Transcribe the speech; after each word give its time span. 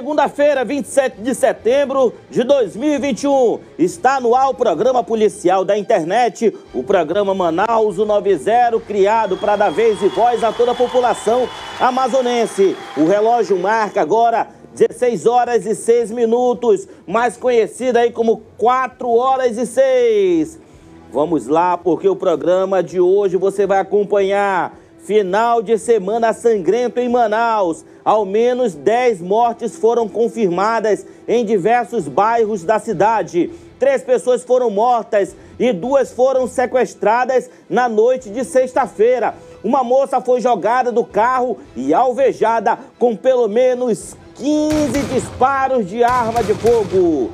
Segunda-feira, 0.00 0.64
27 0.64 1.20
de 1.20 1.34
setembro 1.34 2.14
de 2.30 2.42
2021, 2.42 3.58
está 3.78 4.18
no 4.18 4.34
ar 4.34 4.48
o 4.48 4.54
programa 4.54 5.04
policial 5.04 5.62
da 5.62 5.76
internet, 5.76 6.56
o 6.72 6.82
programa 6.82 7.34
Manaus 7.34 7.98
90, 7.98 8.80
criado 8.86 9.36
para 9.36 9.56
dar 9.56 9.68
vez 9.68 10.00
e 10.00 10.08
voz 10.08 10.42
a 10.42 10.50
toda 10.52 10.72
a 10.72 10.74
população 10.74 11.46
amazonense. 11.78 12.74
O 12.96 13.04
relógio 13.04 13.58
marca 13.58 14.00
agora 14.00 14.48
16 14.74 15.26
horas 15.26 15.66
e 15.66 15.74
6 15.74 16.12
minutos, 16.12 16.88
mais 17.06 17.36
conhecida 17.36 18.00
aí 18.00 18.10
como 18.10 18.40
4 18.56 19.06
horas 19.06 19.58
e 19.58 19.66
6. 19.66 20.58
Vamos 21.12 21.46
lá, 21.46 21.76
porque 21.76 22.08
o 22.08 22.16
programa 22.16 22.82
de 22.82 22.98
hoje 22.98 23.36
você 23.36 23.66
vai 23.66 23.80
acompanhar 23.80 24.79
Final 25.04 25.62
de 25.62 25.78
semana 25.78 26.32
sangrento 26.32 27.00
em 27.00 27.08
Manaus. 27.08 27.84
Ao 28.04 28.24
menos 28.26 28.74
10 28.74 29.20
mortes 29.22 29.76
foram 29.76 30.06
confirmadas 30.08 31.06
em 31.26 31.44
diversos 31.44 32.06
bairros 32.06 32.64
da 32.64 32.78
cidade. 32.78 33.50
Três 33.78 34.02
pessoas 34.02 34.44
foram 34.44 34.70
mortas 34.70 35.34
e 35.58 35.72
duas 35.72 36.12
foram 36.12 36.46
sequestradas 36.46 37.48
na 37.68 37.88
noite 37.88 38.28
de 38.28 38.44
sexta-feira. 38.44 39.34
Uma 39.64 39.82
moça 39.82 40.20
foi 40.20 40.40
jogada 40.40 40.92
do 40.92 41.04
carro 41.04 41.56
e 41.74 41.94
alvejada 41.94 42.78
com 42.98 43.16
pelo 43.16 43.48
menos 43.48 44.14
15 44.34 45.02
disparos 45.14 45.88
de 45.88 46.04
arma 46.04 46.44
de 46.44 46.52
fogo. 46.54 47.30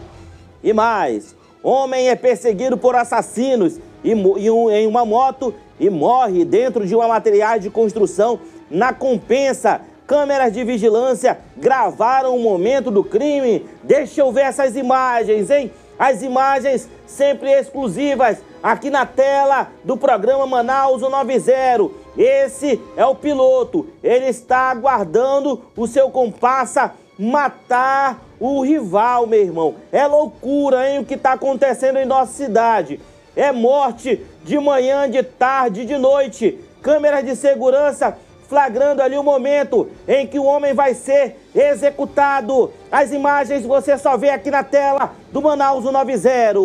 E 0.62 0.72
mais, 0.72 1.34
homem 1.64 2.08
é 2.08 2.14
perseguido 2.14 2.78
por 2.78 2.94
assassinos 2.94 3.80
e, 4.04 4.12
em 4.12 4.86
uma 4.86 5.04
moto 5.04 5.52
e 5.78 5.90
morre 5.90 6.44
dentro 6.44 6.86
de 6.86 6.94
uma 6.94 7.08
material 7.08 7.58
de 7.58 7.70
construção 7.70 8.38
na 8.70 8.92
compensa. 8.92 9.80
Câmeras 10.06 10.52
de 10.52 10.62
vigilância 10.62 11.38
gravaram 11.56 12.36
o 12.36 12.40
momento 12.40 12.90
do 12.90 13.02
crime. 13.02 13.66
Deixa 13.82 14.20
eu 14.20 14.30
ver 14.30 14.42
essas 14.42 14.76
imagens, 14.76 15.50
hein? 15.50 15.70
As 15.98 16.22
imagens 16.22 16.88
sempre 17.06 17.50
exclusivas 17.50 18.38
aqui 18.62 18.90
na 18.90 19.06
tela 19.06 19.68
do 19.82 19.96
programa 19.96 20.46
Manaus 20.46 21.02
90. 21.02 21.90
Esse 22.16 22.80
é 22.96 23.04
o 23.04 23.14
piloto. 23.14 23.86
Ele 24.02 24.26
está 24.26 24.70
aguardando 24.70 25.62
o 25.76 25.86
seu 25.86 26.10
comparsa 26.10 26.92
matar 27.18 28.22
o 28.38 28.62
rival, 28.62 29.26
meu 29.26 29.40
irmão. 29.40 29.74
É 29.90 30.06
loucura, 30.06 30.88
hein, 30.88 30.98
o 30.98 31.04
que 31.04 31.14
está 31.14 31.32
acontecendo 31.32 31.98
em 31.98 32.04
nossa 32.04 32.32
cidade. 32.32 33.00
É 33.36 33.52
morte 33.52 34.24
de 34.42 34.58
manhã, 34.58 35.08
de 35.10 35.22
tarde, 35.22 35.84
de 35.84 35.98
noite. 35.98 36.58
Câmeras 36.80 37.22
de 37.22 37.36
segurança 37.36 38.16
flagrando 38.48 39.02
ali 39.02 39.18
o 39.18 39.22
momento 39.22 39.88
em 40.08 40.26
que 40.26 40.38
o 40.38 40.44
homem 40.44 40.72
vai 40.72 40.94
ser 40.94 41.36
executado. 41.54 42.72
As 42.90 43.12
imagens 43.12 43.66
você 43.66 43.98
só 43.98 44.16
vê 44.16 44.30
aqui 44.30 44.50
na 44.50 44.64
tela 44.64 45.12
do 45.30 45.42
Manaus 45.42 45.84
90. 45.84 46.58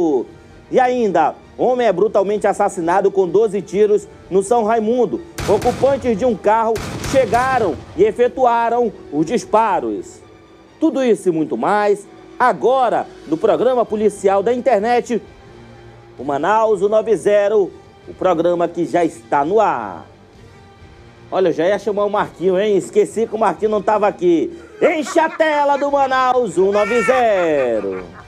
E 0.72 0.80
ainda, 0.80 1.36
homem 1.58 1.88
é 1.88 1.92
brutalmente 1.92 2.48
assassinado 2.48 3.12
com 3.12 3.28
12 3.28 3.62
tiros 3.62 4.08
no 4.30 4.42
São 4.42 4.64
Raimundo. 4.64 5.22
Ocupantes 5.50 6.18
de 6.18 6.24
um 6.24 6.36
carro 6.36 6.74
chegaram 7.12 7.76
e 7.98 8.06
efetuaram 8.06 8.94
os 9.12 9.26
disparos. 9.26 10.22
Tudo 10.80 11.04
isso 11.04 11.28
e 11.28 11.32
muito 11.32 11.58
mais 11.58 12.08
agora 12.40 13.06
no 13.28 13.38
programa 13.38 13.86
policial 13.86 14.42
da 14.42 14.54
internet 14.54 15.22
o 16.18 16.24
Manaus 16.24 16.82
o 16.82 16.90
90, 16.90 17.56
o 17.56 17.72
programa 18.18 18.68
que 18.68 18.86
já 18.86 19.04
está 19.04 19.44
no 19.44 19.60
ar. 19.60 20.06
Olha, 21.32 21.50
eu 21.50 21.54
já 21.54 21.66
ia 21.66 21.80
chamar 21.80 22.06
o 22.06 22.10
Marquinho, 22.10 22.60
hein? 22.60 22.76
Esqueci 22.76 23.26
que 23.26 23.36
o 23.36 23.40
Marquinho 23.40 23.72
não 23.72 23.80
estava 23.80 24.08
aqui. 24.08 24.52
Enche 24.82 25.20
a 25.20 25.30
tela 25.30 25.78
do 25.78 25.90
Manaus 25.90 26.56
190. 26.56 28.21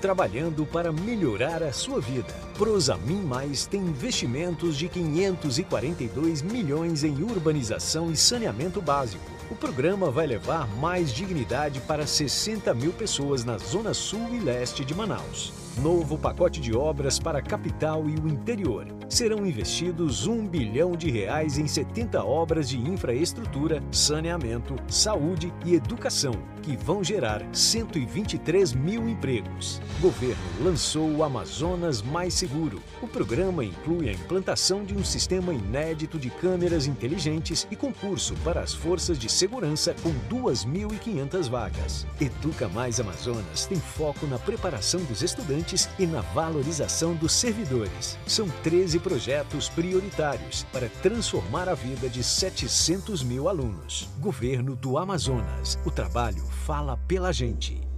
Trabalhando 0.00 0.64
para 0.64 0.90
melhorar 0.90 1.62
a 1.62 1.72
sua 1.72 2.00
vida. 2.00 2.32
Prosamin 2.56 3.22
Mais 3.22 3.66
tem 3.66 3.80
investimentos 3.80 4.76
de 4.76 4.88
542 4.88 6.42
milhões 6.42 7.04
em 7.04 7.22
urbanização 7.22 8.10
e 8.10 8.16
saneamento 8.16 8.80
básico. 8.80 9.24
O 9.50 9.54
programa 9.54 10.10
vai 10.10 10.26
levar 10.26 10.66
mais 10.76 11.12
dignidade 11.12 11.80
para 11.80 12.06
60 12.06 12.72
mil 12.74 12.92
pessoas 12.92 13.44
na 13.44 13.58
zona 13.58 13.92
sul 13.92 14.28
e 14.32 14.38
leste 14.38 14.84
de 14.84 14.94
Manaus. 14.94 15.52
Novo 15.78 16.18
pacote 16.18 16.60
de 16.60 16.76
obras 16.76 17.18
para 17.18 17.38
a 17.38 17.42
capital 17.42 18.04
e 18.08 18.14
o 18.16 18.28
interior. 18.28 18.86
Serão 19.08 19.46
investidos 19.46 20.26
um 20.26 20.46
bilhão 20.46 20.92
de 20.92 21.10
reais 21.10 21.58
em 21.58 21.66
70 21.66 22.22
obras 22.22 22.68
de 22.68 22.78
infraestrutura, 22.78 23.82
saneamento, 23.90 24.76
saúde 24.88 25.52
e 25.64 25.74
educação, 25.74 26.34
que 26.62 26.76
vão 26.76 27.02
gerar 27.02 27.42
123 27.52 28.72
mil 28.72 29.08
empregos. 29.08 29.80
Governo 30.00 30.42
lançou 30.62 31.08
o 31.10 31.24
Amazonas 31.24 32.02
Mais 32.02 32.34
Seguro. 32.34 32.82
O 33.00 33.08
programa 33.08 33.64
inclui 33.64 34.08
a 34.08 34.12
implantação 34.12 34.84
de 34.84 34.94
um 34.94 35.04
sistema 35.04 35.52
inédito 35.54 36.18
de 36.18 36.30
câmeras 36.30 36.86
inteligentes 36.86 37.66
e 37.70 37.76
concurso 37.76 38.34
para 38.44 38.60
as 38.60 38.74
forças 38.74 39.18
de 39.18 39.30
segurança 39.30 39.94
com 40.02 40.12
2.500 40.28 41.48
vagas. 41.48 42.06
Educa 42.20 42.68
Mais 42.68 43.00
Amazonas 43.00 43.66
tem 43.66 43.78
foco 43.78 44.26
na 44.26 44.38
preparação 44.38 45.02
dos 45.04 45.22
estudantes 45.22 45.59
e 45.98 46.06
na 46.06 46.20
valorização 46.20 47.14
dos 47.14 47.32
servidores. 47.32 48.18
São 48.26 48.48
13 48.62 48.98
projetos 48.98 49.68
prioritários 49.68 50.64
para 50.72 50.88
transformar 51.02 51.68
a 51.68 51.74
vida 51.74 52.08
de 52.08 52.22
700 52.22 53.22
mil 53.22 53.48
alunos. 53.48 54.08
Governo 54.18 54.76
do 54.76 54.96
Amazonas. 54.98 55.78
O 55.84 55.90
trabalho 55.90 56.44
fala 56.64 56.96
pela 57.08 57.32
gente. 57.32 57.89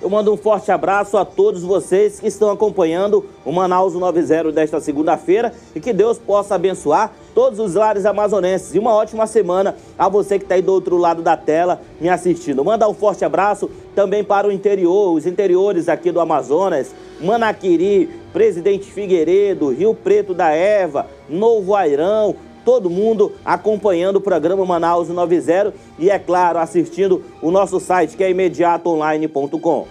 Eu 0.00 0.10
mando 0.10 0.30
um 0.30 0.36
forte 0.36 0.70
abraço 0.70 1.16
a 1.16 1.24
todos 1.24 1.62
vocês 1.62 2.20
que 2.20 2.26
estão 2.26 2.50
acompanhando 2.50 3.24
o 3.46 3.50
Manaus 3.50 3.94
90 3.94 4.52
desta 4.52 4.78
segunda-feira 4.78 5.54
e 5.74 5.80
que 5.80 5.90
Deus 5.90 6.18
possa 6.18 6.54
abençoar 6.54 7.12
todos 7.34 7.58
os 7.58 7.74
lares 7.74 8.04
amazonenses. 8.04 8.74
E 8.74 8.78
uma 8.78 8.92
ótima 8.92 9.26
semana 9.26 9.74
a 9.98 10.06
você 10.06 10.38
que 10.38 10.44
está 10.44 10.54
aí 10.54 10.60
do 10.60 10.70
outro 10.70 10.98
lado 10.98 11.22
da 11.22 11.34
tela 11.34 11.80
me 11.98 12.10
assistindo. 12.10 12.62
Manda 12.62 12.86
um 12.86 12.92
forte 12.92 13.24
abraço 13.24 13.70
também 13.94 14.22
para 14.22 14.46
o 14.46 14.52
interior, 14.52 15.14
os 15.14 15.24
interiores 15.24 15.88
aqui 15.88 16.12
do 16.12 16.20
Amazonas, 16.20 16.94
Manaquiri, 17.18 18.10
Presidente 18.34 18.92
Figueiredo, 18.92 19.70
Rio 19.70 19.94
Preto 19.94 20.34
da 20.34 20.50
Eva, 20.50 21.06
Novo 21.26 21.74
Airão, 21.74 22.36
todo 22.66 22.90
mundo 22.90 23.30
acompanhando 23.44 24.16
o 24.16 24.20
programa 24.20 24.66
Manaus 24.66 25.08
90 25.08 25.72
e, 26.00 26.10
é 26.10 26.18
claro, 26.18 26.58
assistindo 26.58 27.22
o 27.40 27.52
nosso 27.52 27.78
site 27.78 28.16
que 28.16 28.24
é 28.24 28.30
imediatoonline.com. 28.30 29.86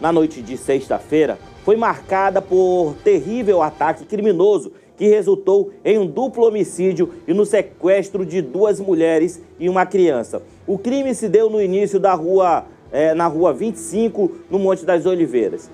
Na 0.00 0.12
noite 0.12 0.42
de 0.42 0.56
sexta-feira, 0.56 1.38
foi 1.64 1.76
marcada 1.76 2.42
por 2.42 2.96
terrível 3.04 3.62
ataque 3.62 4.04
criminoso 4.04 4.72
que 4.96 5.06
resultou 5.06 5.70
em 5.84 5.98
um 5.98 6.06
duplo 6.06 6.48
homicídio 6.48 7.10
e 7.28 7.32
no 7.32 7.46
sequestro 7.46 8.26
de 8.26 8.42
duas 8.42 8.80
mulheres 8.80 9.40
e 9.60 9.68
uma 9.68 9.86
criança. 9.86 10.42
O 10.66 10.76
crime 10.76 11.14
se 11.14 11.28
deu 11.28 11.48
no 11.48 11.62
início 11.62 12.00
da 12.00 12.12
rua, 12.12 12.64
é, 12.90 13.14
na 13.14 13.28
rua 13.28 13.52
25, 13.52 14.32
no 14.50 14.58
Monte 14.58 14.84
das 14.84 15.06
Oliveiras. 15.06 15.70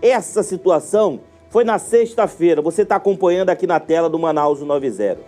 Essa 0.00 0.44
situação 0.44 1.18
foi 1.50 1.64
na 1.64 1.78
sexta-feira, 1.78 2.60
você 2.60 2.82
está 2.82 2.96
acompanhando 2.96 3.50
aqui 3.50 3.66
na 3.66 3.80
tela 3.80 4.08
do 4.08 4.18
Manaus 4.18 4.60
90. 4.60 5.18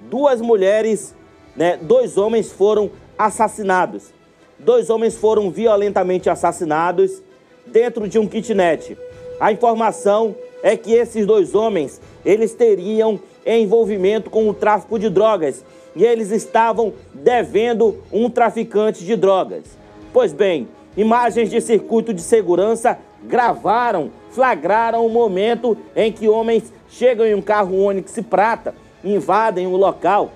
Duas 0.00 0.40
mulheres, 0.40 1.14
né, 1.56 1.78
dois 1.80 2.16
homens 2.16 2.50
foram 2.50 2.90
assassinados. 3.16 4.12
Dois 4.58 4.90
homens 4.90 5.16
foram 5.16 5.50
violentamente 5.50 6.28
assassinados 6.28 7.22
dentro 7.66 8.08
de 8.08 8.18
um 8.18 8.26
kitnet. 8.26 8.96
A 9.40 9.52
informação 9.52 10.34
é 10.62 10.76
que 10.76 10.92
esses 10.92 11.26
dois 11.26 11.54
homens, 11.54 12.00
eles 12.24 12.54
teriam 12.54 13.18
envolvimento 13.44 14.30
com 14.30 14.48
o 14.48 14.54
tráfico 14.54 14.98
de 14.98 15.10
drogas 15.10 15.64
e 15.94 16.04
eles 16.04 16.30
estavam 16.30 16.92
devendo 17.12 17.98
um 18.12 18.30
traficante 18.30 19.04
de 19.04 19.16
drogas. 19.16 19.64
Pois 20.12 20.32
bem, 20.32 20.68
imagens 20.96 21.50
de 21.50 21.60
circuito 21.60 22.12
de 22.14 22.22
segurança 22.22 22.98
gravaram 23.24 24.10
flagraram 24.32 25.06
o 25.06 25.10
momento 25.10 25.76
em 25.94 26.10
que 26.10 26.28
homens 26.28 26.72
chegam 26.88 27.26
em 27.26 27.34
um 27.34 27.42
carro 27.42 27.78
Onix 27.78 28.18
prata, 28.28 28.74
invadem 29.04 29.66
o 29.66 29.76
local 29.76 30.32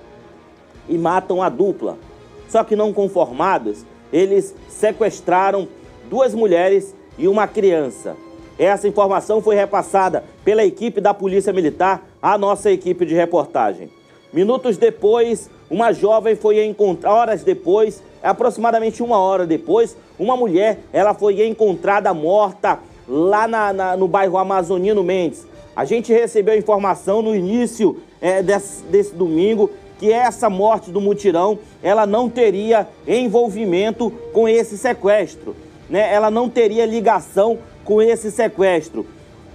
e 0.88 0.96
matam 0.96 1.42
a 1.42 1.48
dupla. 1.48 1.98
Só 2.48 2.62
que 2.62 2.76
não 2.76 2.92
conformados, 2.92 3.84
eles 4.12 4.54
sequestraram 4.68 5.66
duas 6.08 6.34
mulheres 6.34 6.94
e 7.18 7.26
uma 7.26 7.48
criança. 7.48 8.16
Essa 8.58 8.86
informação 8.86 9.42
foi 9.42 9.54
repassada 9.54 10.24
pela 10.44 10.64
equipe 10.64 11.00
da 11.00 11.12
Polícia 11.12 11.52
Militar 11.52 12.06
à 12.22 12.38
nossa 12.38 12.70
equipe 12.70 13.04
de 13.04 13.14
reportagem. 13.14 13.90
Minutos 14.32 14.76
depois, 14.76 15.50
uma 15.70 15.92
jovem 15.92 16.36
foi 16.36 16.64
encontrada, 16.64 17.14
horas 17.14 17.42
depois, 17.42 18.02
aproximadamente 18.22 19.02
uma 19.02 19.18
hora 19.18 19.46
depois, 19.46 19.96
uma 20.18 20.36
mulher, 20.36 20.78
ela 20.92 21.14
foi 21.14 21.46
encontrada 21.46 22.12
morta 22.14 22.78
lá 23.08 23.46
na, 23.46 23.72
na, 23.72 23.96
no 23.96 24.08
bairro 24.08 24.38
Amazonino 24.38 25.02
Mendes. 25.02 25.46
A 25.74 25.84
gente 25.84 26.12
recebeu 26.12 26.56
informação 26.56 27.20
no 27.20 27.34
início 27.34 28.00
é, 28.20 28.42
desse, 28.42 28.82
desse 28.84 29.14
domingo 29.14 29.70
que 29.98 30.12
essa 30.12 30.48
morte 30.48 30.90
do 30.90 31.00
mutirão 31.00 31.58
ela 31.82 32.06
não 32.06 32.28
teria 32.28 32.86
envolvimento 33.06 34.10
com 34.32 34.48
esse 34.48 34.76
sequestro, 34.76 35.56
né? 35.88 36.12
Ela 36.12 36.30
não 36.30 36.48
teria 36.48 36.86
ligação 36.86 37.58
com 37.84 38.00
esse 38.00 38.30
sequestro. 38.30 39.06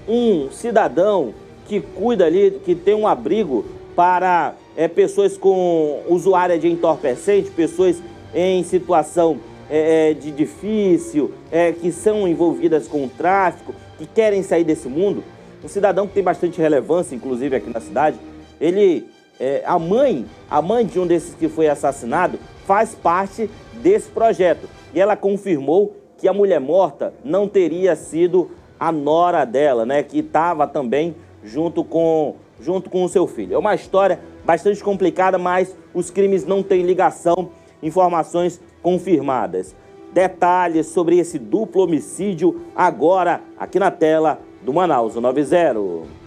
Um 0.07 0.49
cidadão 0.51 1.33
que 1.67 1.79
cuida 1.79 2.25
ali, 2.25 2.59
que 2.65 2.75
tem 2.75 2.95
um 2.95 3.07
abrigo 3.07 3.65
para 3.95 4.53
é, 4.75 4.87
pessoas 4.87 5.37
com 5.37 6.03
usuária 6.07 6.57
de 6.57 6.67
entorpecente, 6.67 7.49
pessoas 7.51 8.01
em 8.33 8.63
situação 8.63 9.37
é, 9.69 10.09
é, 10.09 10.13
de 10.13 10.31
difícil, 10.31 11.31
é, 11.51 11.71
que 11.71 11.91
são 11.91 12.27
envolvidas 12.27 12.87
com 12.87 13.05
o 13.05 13.09
tráfico, 13.09 13.73
que 13.97 14.05
querem 14.05 14.43
sair 14.43 14.63
desse 14.63 14.87
mundo. 14.87 15.23
Um 15.63 15.67
cidadão 15.67 16.07
que 16.07 16.13
tem 16.13 16.23
bastante 16.23 16.59
relevância, 16.59 17.15
inclusive 17.15 17.55
aqui 17.55 17.69
na 17.69 17.79
cidade, 17.79 18.17
ele, 18.59 19.07
é, 19.39 19.63
a 19.65 19.77
mãe, 19.77 20.25
a 20.49 20.61
mãe 20.61 20.85
de 20.85 20.99
um 20.99 21.07
desses 21.07 21.35
que 21.35 21.47
foi 21.47 21.67
assassinado, 21.67 22.37
faz 22.65 22.95
parte 22.95 23.49
desse 23.81 24.09
projeto. 24.09 24.67
E 24.93 24.99
ela 24.99 25.15
confirmou 25.15 25.95
que 26.17 26.27
a 26.27 26.33
mulher 26.33 26.59
morta 26.59 27.13
não 27.23 27.47
teria 27.47 27.95
sido 27.95 28.51
a 28.79 28.91
nora 28.91 29.45
dela, 29.45 29.85
né? 29.85 30.03
Que 30.03 30.19
estava 30.19 30.67
também 30.67 31.15
junto 31.43 31.83
com, 31.83 32.35
junto 32.61 32.89
com 32.89 33.03
o 33.03 33.09
seu 33.09 33.27
filho. 33.27 33.55
É 33.55 33.57
uma 33.57 33.75
história 33.75 34.19
bastante 34.45 34.83
complicada, 34.83 35.37
mas 35.37 35.75
os 35.93 36.09
crimes 36.09 36.45
não 36.45 36.63
têm 36.63 36.83
ligação, 36.83 37.51
informações 37.81 38.61
confirmadas. 38.81 39.75
Detalhes 40.13 40.87
sobre 40.87 41.17
esse 41.17 41.39
duplo 41.39 41.83
homicídio 41.83 42.61
agora 42.75 43.41
aqui 43.57 43.79
na 43.79 43.89
tela 43.89 44.39
do 44.61 44.73
Manaus 44.73 45.15
90. 45.15 46.21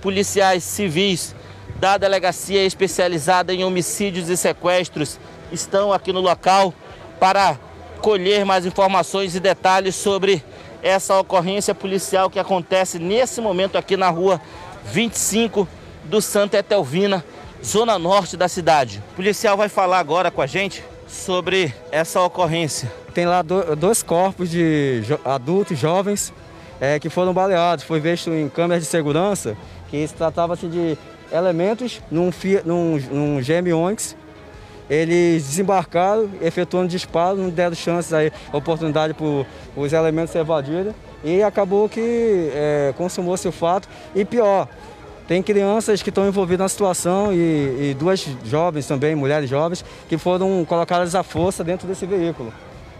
Policiais 0.00 0.64
civis 0.64 1.34
da 1.78 1.98
delegacia 1.98 2.64
especializada 2.64 3.52
em 3.52 3.64
homicídios 3.64 4.28
e 4.28 4.36
sequestros 4.36 5.18
estão 5.52 5.92
aqui 5.92 6.12
no 6.12 6.20
local 6.20 6.72
para 7.20 7.58
colher 8.00 8.44
mais 8.44 8.64
informações 8.64 9.34
e 9.34 9.40
detalhes 9.40 9.94
sobre 9.94 10.42
essa 10.82 11.18
ocorrência 11.18 11.74
policial 11.74 12.30
que 12.30 12.38
acontece 12.38 12.98
nesse 12.98 13.40
momento 13.40 13.76
aqui 13.76 13.96
na 13.96 14.08
rua 14.10 14.40
25 14.84 15.66
do 16.04 16.20
Santa 16.22 16.58
Etelvina, 16.58 17.24
zona 17.64 17.98
norte 17.98 18.36
da 18.36 18.48
cidade. 18.48 19.02
O 19.12 19.16
policial 19.16 19.56
vai 19.56 19.68
falar 19.68 19.98
agora 19.98 20.30
com 20.30 20.40
a 20.40 20.46
gente 20.46 20.82
sobre 21.06 21.74
essa 21.90 22.20
ocorrência. 22.20 22.90
Tem 23.12 23.26
lá 23.26 23.42
dois 23.42 24.02
corpos 24.02 24.50
de 24.50 25.02
adultos 25.24 25.78
jovens 25.78 26.32
é, 26.80 26.98
que 26.98 27.08
foram 27.08 27.32
baleados. 27.32 27.84
Foi 27.84 28.00
visto 28.00 28.30
em 28.30 28.48
câmeras 28.48 28.84
de 28.84 28.88
segurança 28.88 29.56
que 29.90 30.06
se 30.06 30.14
tratava-se 30.14 30.66
de 30.66 30.96
elementos 31.32 32.00
num, 32.10 32.30
num, 32.64 32.98
num 33.10 33.40
GM 33.40 33.72
Onix 33.72 34.16
eles 34.88 35.44
desembarcaram, 35.44 36.30
efetuando 36.40 36.88
disparos, 36.88 37.38
não 37.40 37.50
deram 37.50 37.74
chances 37.74 38.12
aí, 38.12 38.32
oportunidade 38.52 39.14
para 39.14 39.46
os 39.76 39.92
elementos 39.92 40.34
evadirem 40.34 40.94
e 41.22 41.42
acabou 41.42 41.88
que 41.88 42.50
é, 42.52 42.94
consumou-se 42.96 43.46
o 43.46 43.52
fato. 43.52 43.88
E 44.14 44.24
pior, 44.24 44.68
tem 45.26 45.42
crianças 45.42 46.02
que 46.02 46.08
estão 46.08 46.26
envolvidas 46.26 46.64
na 46.64 46.68
situação 46.68 47.32
e, 47.32 47.90
e, 47.90 47.96
duas 47.98 48.26
jovens 48.44 48.86
também, 48.86 49.14
mulheres 49.14 49.48
jovens, 49.48 49.84
que 50.08 50.16
foram 50.16 50.64
colocadas 50.64 51.14
à 51.14 51.22
força 51.22 51.62
dentro 51.62 51.86
desse 51.86 52.06
veículo. 52.06 52.52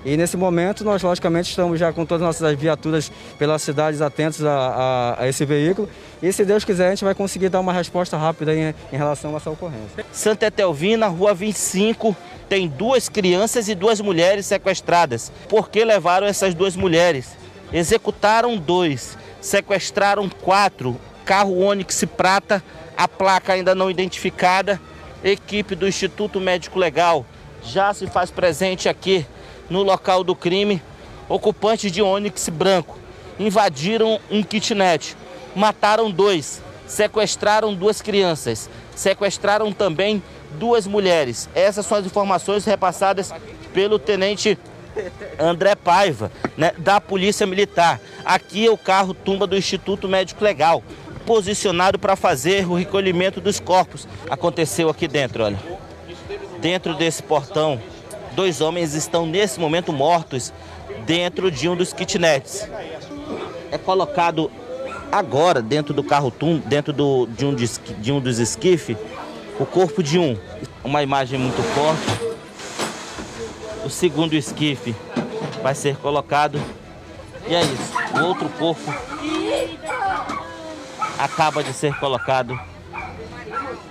E 0.05 0.17
nesse 0.17 0.37
momento 0.37 0.85
nós 0.85 1.03
logicamente 1.03 1.51
estamos 1.51 1.79
já 1.79 1.93
com 1.93 2.07
todas 2.07 2.23
as 2.23 2.41
nossas 2.41 2.59
viaturas 2.59 3.11
pelas 3.39 3.63
cidades 3.63 4.01
atentos 4.01 4.45
a, 4.45 4.53
a, 4.53 5.23
a, 5.23 5.29
esse 5.29 5.45
veículo. 5.45 5.89
E 6.23 6.33
se 6.33 6.45
Deus 6.45 6.65
quiser 6.65 6.87
a 6.87 6.91
gente 6.91 7.05
vai 7.05 7.15
conseguir 7.15 7.49
dar 7.49 7.61
uma 7.61 7.73
resposta 7.73 8.17
rápida 8.17 8.55
em, 8.55 8.75
em 8.93 8.97
relação 8.97 9.35
a 9.35 9.37
essa 9.37 9.51
ocorrência. 9.51 10.05
Santa 10.13 10.47
Etelvina, 10.47 11.09
rua 11.09 11.35
25, 11.35 12.17
tem 12.49 12.69
duas 12.69 13.09
crianças 13.09 13.69
e 13.69 13.75
duas 13.75 14.01
mulheres 14.01 14.47
sequestradas. 14.47 15.33
Por 15.49 15.69
que 15.69 15.85
levaram 15.85 16.27
essas 16.27 16.55
duas 16.55 16.77
mulheres? 16.77 17.37
Executaram 17.73 18.57
dois, 18.57 19.19
sequestraram 19.41 20.29
quatro, 20.29 20.99
carro 21.25 21.59
Onix 21.59 22.05
Prata, 22.17 22.63
a 22.97 23.07
placa 23.07 23.53
ainda 23.53 23.75
não 23.75 23.91
identificada. 23.91 24.81
Equipe 25.23 25.75
do 25.75 25.89
Instituto 25.89 26.41
Médico 26.41 26.79
Legal 26.79 27.27
já 27.63 27.93
se 27.93 28.07
faz 28.07 28.31
presente 28.31 28.89
aqui 28.89 29.27
no 29.69 29.83
local 29.83 30.23
do 30.25 30.35
crime, 30.35 30.83
ocupantes 31.29 31.93
de 31.93 32.03
Onix 32.03 32.49
branco 32.49 32.99
invadiram 33.39 34.19
um 34.31 34.43
kitnet, 34.43 35.17
mataram 35.55 36.11
dois, 36.11 36.61
sequestraram 36.87 37.75
duas 37.75 38.03
crianças, 38.03 38.69
sequestraram 38.95 39.73
também 39.73 40.23
duas 40.59 40.87
mulheres. 40.87 41.49
Essas 41.55 41.87
são 41.87 41.99
as 41.99 42.07
informações 42.07 42.65
repassadas 42.65 43.33
pelo 43.73 43.99
tenente 43.99 44.59
André 45.39 45.77
Paiva, 45.77 46.33
né, 46.57 46.73
da 46.79 47.01
Polícia 47.01 47.47
Militar. 47.47 48.01
Aqui 48.25 48.67
é 48.67 48.71
o 48.71 48.77
carro 48.77 49.15
tumba 49.15 49.47
do 49.47 49.57
Instituto 49.57 50.09
Médico 50.09 50.43
Legal, 50.43 50.83
posicionado 51.25 51.99
para 51.99 52.17
fazer 52.17 52.67
o 52.69 52.75
recolhimento 52.75 53.41
dos 53.41 53.61
corpos. 53.61 54.09
Aconteceu 54.29 54.89
aqui 54.89 55.07
dentro, 55.07 55.45
olha. 55.45 55.59
Dentro 56.61 56.95
desse 56.95 57.23
portão 57.23 57.81
Dois 58.39 58.61
homens 58.61 58.95
estão 58.95 59.27
nesse 59.27 59.59
momento 59.59 59.93
mortos 59.93 60.53
dentro 61.05 61.51
de 61.51 61.69
um 61.69 61.75
dos 61.75 61.93
kitnets. 61.93 62.69
É 63.73 63.77
colocado 63.77 64.49
agora 65.11 65.61
dentro 65.61 65.93
do 65.93 66.05
carro 66.05 66.31
tum, 66.31 66.59
dentro 66.59 66.93
do, 66.93 67.27
de, 67.27 67.45
um, 67.45 67.53
de 67.53 68.13
um 68.13 68.21
dos 68.21 68.39
esquifes, 68.39 68.97
o 69.59 69.67
corpo 69.67 70.05
de 70.05 70.21
um. 70.21 70.39
Uma 70.85 71.03
imagem 71.03 71.37
muito 71.37 71.61
forte. 71.75 72.37
O 73.85 73.91
segundo 73.91 74.35
esquife 74.35 74.95
vai 75.61 75.75
ser 75.75 75.97
colocado. 75.97 76.63
E 77.49 77.57
é 77.57 77.63
isso. 77.63 78.21
O 78.21 78.25
outro 78.25 78.49
corpo 78.51 78.95
acaba 81.19 81.65
de 81.65 81.73
ser 81.73 81.93
colocado 81.99 82.57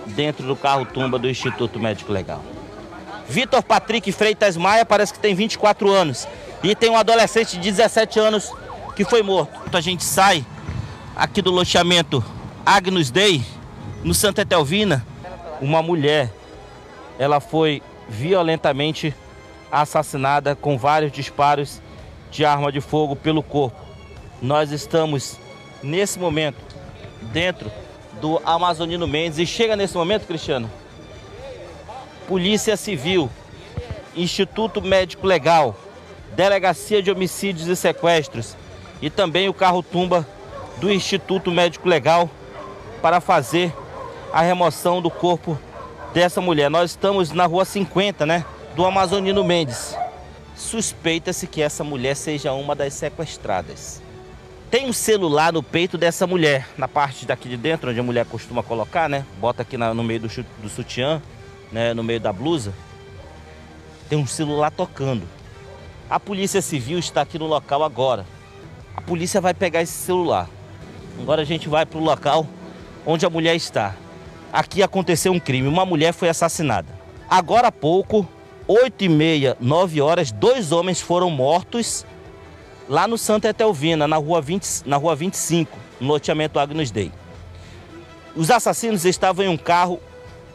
dentro 0.06 0.48
do 0.48 0.56
carro 0.56 0.86
tumba 0.86 1.20
do 1.20 1.30
Instituto 1.30 1.77
Médico 1.77 2.13
Legal. 2.13 2.42
Vitor 3.30 3.62
Patrick 3.62 4.12
Freitas 4.12 4.56
Maia 4.56 4.86
parece 4.86 5.14
que 5.14 5.20
tem 5.20 5.36
24 5.36 5.90
anos. 5.92 6.28
E 6.64 6.76
tem 6.76 6.90
um 6.90 6.98
adolescente 6.98 7.58
de 7.58 7.72
17 7.72 8.20
anos 8.20 8.52
que 8.96 9.04
foi 9.04 9.22
morto. 9.22 9.76
A 9.76 9.82
gente 9.82 10.04
sai 10.04 10.46
aqui 11.16 11.42
do 11.42 11.52
loteamento 11.52 12.24
Agnus 12.66 13.12
Dei, 13.12 13.44
no 14.04 14.14
Santa 14.14 14.42
Etelvina. 14.42 15.06
Uma 15.62 15.82
mulher, 15.82 16.32
ela 17.20 17.40
foi 17.40 17.82
violentamente 18.08 19.14
assassinada 19.72 20.56
com 20.56 20.78
vários 20.78 21.12
disparos 21.12 21.82
de 22.32 22.46
arma 22.46 22.72
de 22.72 22.80
fogo 22.80 23.16
pelo 23.16 23.44
corpo. 23.44 23.78
Nós 24.42 24.72
estamos 24.72 25.38
nesse 25.84 26.20
momento 26.20 26.58
dentro 27.34 27.72
do 28.22 28.42
Amazonino 28.46 29.08
Mendes 29.08 29.40
e 29.40 29.46
chega 29.46 29.76
nesse 29.76 29.96
momento, 29.96 30.26
Cristiano, 30.26 30.70
Polícia 32.28 32.76
Civil, 32.76 33.30
Instituto 34.14 34.82
Médico 34.82 35.26
Legal, 35.26 35.78
Delegacia 36.36 37.02
de 37.02 37.10
Homicídios 37.10 37.68
e 37.70 37.76
Sequestros 37.76 38.58
e 39.02 39.10
também 39.10 39.48
o 39.48 39.54
carro-tumba 39.54 40.28
do 40.78 40.92
Instituto 40.92 41.50
Médico 41.50 41.88
Legal 41.88 42.30
para 43.02 43.22
fazer 43.22 43.74
a 44.34 44.42
remoção 44.42 45.02
do 45.02 45.10
corpo 45.10 45.58
dessa 46.14 46.42
mulher. 46.42 46.70
Nós 46.70 46.92
estamos 46.92 47.32
na 47.32 47.46
rua 47.46 47.64
50, 47.64 48.26
né? 48.26 48.44
Do 48.76 48.86
Amazonino 48.86 49.44
Mendes. 49.44 49.96
Suspeita-se 50.54 51.48
que 51.48 51.62
essa 51.62 51.84
mulher 51.84 52.16
seja 52.16 52.52
uma 52.52 52.76
das 52.76 52.94
sequestradas. 52.94 54.02
Tem 54.70 54.86
um 54.86 54.94
celular 54.94 55.54
no 55.54 55.64
peito 55.64 55.98
dessa 55.98 56.28
mulher, 56.28 56.68
na 56.78 56.90
parte 56.90 57.26
daqui 57.26 57.48
de 57.48 57.56
dentro, 57.56 57.90
onde 57.90 58.00
a 58.02 58.04
mulher 58.04 58.26
costuma 58.26 58.62
colocar, 58.62 59.08
né? 59.08 59.26
Bota 59.40 59.62
aqui 59.62 59.78
na, 59.78 59.94
no 59.94 60.04
meio 60.04 60.20
do, 60.20 60.28
do 60.28 60.68
sutiã 60.68 61.22
né, 61.72 61.94
no 61.94 62.04
meio 62.04 62.20
da 62.20 62.32
blusa, 62.32 62.74
tem 64.10 64.18
um 64.18 64.28
celular 64.28 64.72
tocando. 64.72 65.28
A 66.10 66.20
polícia 66.20 66.62
civil 66.62 67.00
está 67.00 67.22
aqui 67.22 67.38
no 67.38 67.48
local 67.48 67.84
agora. 67.84 68.26
A 68.96 69.02
polícia 69.02 69.42
vai 69.42 69.54
pegar 69.54 69.82
esse 69.82 69.94
celular. 69.94 70.50
Agora 71.20 71.42
a 71.42 71.46
gente 71.46 71.68
vai 71.68 71.86
para 71.86 72.00
o 72.00 72.04
local 72.04 72.48
onde 73.06 73.26
a 73.26 73.30
mulher 73.30 73.56
está. 73.56 73.96
Aqui 74.52 74.82
aconteceu 74.82 75.32
um 75.32 75.40
crime, 75.40 75.68
uma 75.68 75.86
mulher 75.86 76.14
foi 76.14 76.30
assassinada. 76.30 76.88
Agora 77.30 77.68
há 77.68 77.72
pouco, 77.72 78.28
8 78.68 79.04
e 79.04 79.10
meia, 79.10 79.58
9 79.60 80.02
horas, 80.02 80.32
dois 80.32 80.72
homens 80.72 81.02
foram 81.02 81.30
mortos 81.30 82.06
lá 82.88 83.08
no 83.08 83.18
Santa 83.18 83.50
Etelvina, 83.50 84.08
na 84.08 84.18
rua, 84.18 84.42
20, 84.42 84.84
na 84.86 84.96
rua 84.96 85.16
25, 85.16 85.78
no 86.00 86.08
loteamento 86.08 86.60
Agnus 86.60 86.92
Dei. 86.92 87.12
Os 88.36 88.50
assassinos 88.50 89.04
estavam 89.04 89.46
em 89.46 89.50
um 89.50 89.58
carro 89.58 90.00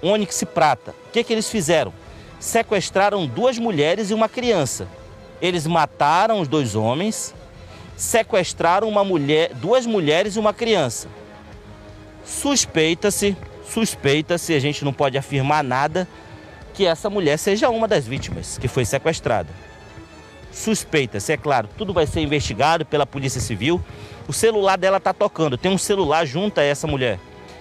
Onix 0.02 0.42
Prata. 0.44 0.94
O 1.08 1.12
que, 1.12 1.22
que 1.22 1.32
eles 1.32 1.48
fizeram? 1.48 1.92
Sequestraram 2.40 3.26
duas 3.26 3.58
mulheres 3.58 4.10
e 4.10 4.14
uma 4.14 4.28
criança. 4.28 4.88
Eles 5.40 5.66
mataram 5.66 6.40
os 6.40 6.48
dois 6.48 6.74
homens, 6.74 7.34
sequestraram 7.96 8.88
uma 8.88 9.04
mulher, 9.04 9.54
duas 9.54 9.86
mulheres 9.86 10.34
e 10.36 10.38
uma 10.38 10.52
criança. 10.52 11.08
Suspeita-se, 12.24 13.36
suspeita-se, 13.68 14.54
a 14.54 14.60
gente 14.60 14.84
não 14.84 14.92
pode 14.92 15.16
afirmar 15.16 15.62
nada, 15.62 16.08
que 16.74 16.86
essa 16.86 17.10
mulher 17.10 17.38
seja 17.38 17.68
uma 17.68 17.86
das 17.86 18.06
vítimas 18.06 18.58
que 18.58 18.68
foi 18.68 18.84
sequestrada. 18.84 19.50
Suspeita-se, 20.52 21.32
é 21.32 21.36
claro, 21.36 21.68
tudo 21.78 21.92
vai 21.92 22.06
ser 22.06 22.20
investigado 22.20 22.84
pela 22.84 23.06
Polícia 23.06 23.40
Civil. 23.40 23.80
O 24.28 24.32
celular 24.32 24.76
dela 24.76 24.98
está 24.98 25.12
tocando, 25.12 25.56
tem 25.56 25.70
um 25.70 25.78
celular 25.78 26.24
junto 26.26 26.58
a 26.60 26.62
essa 26.62 26.86
mulher. 26.86 27.18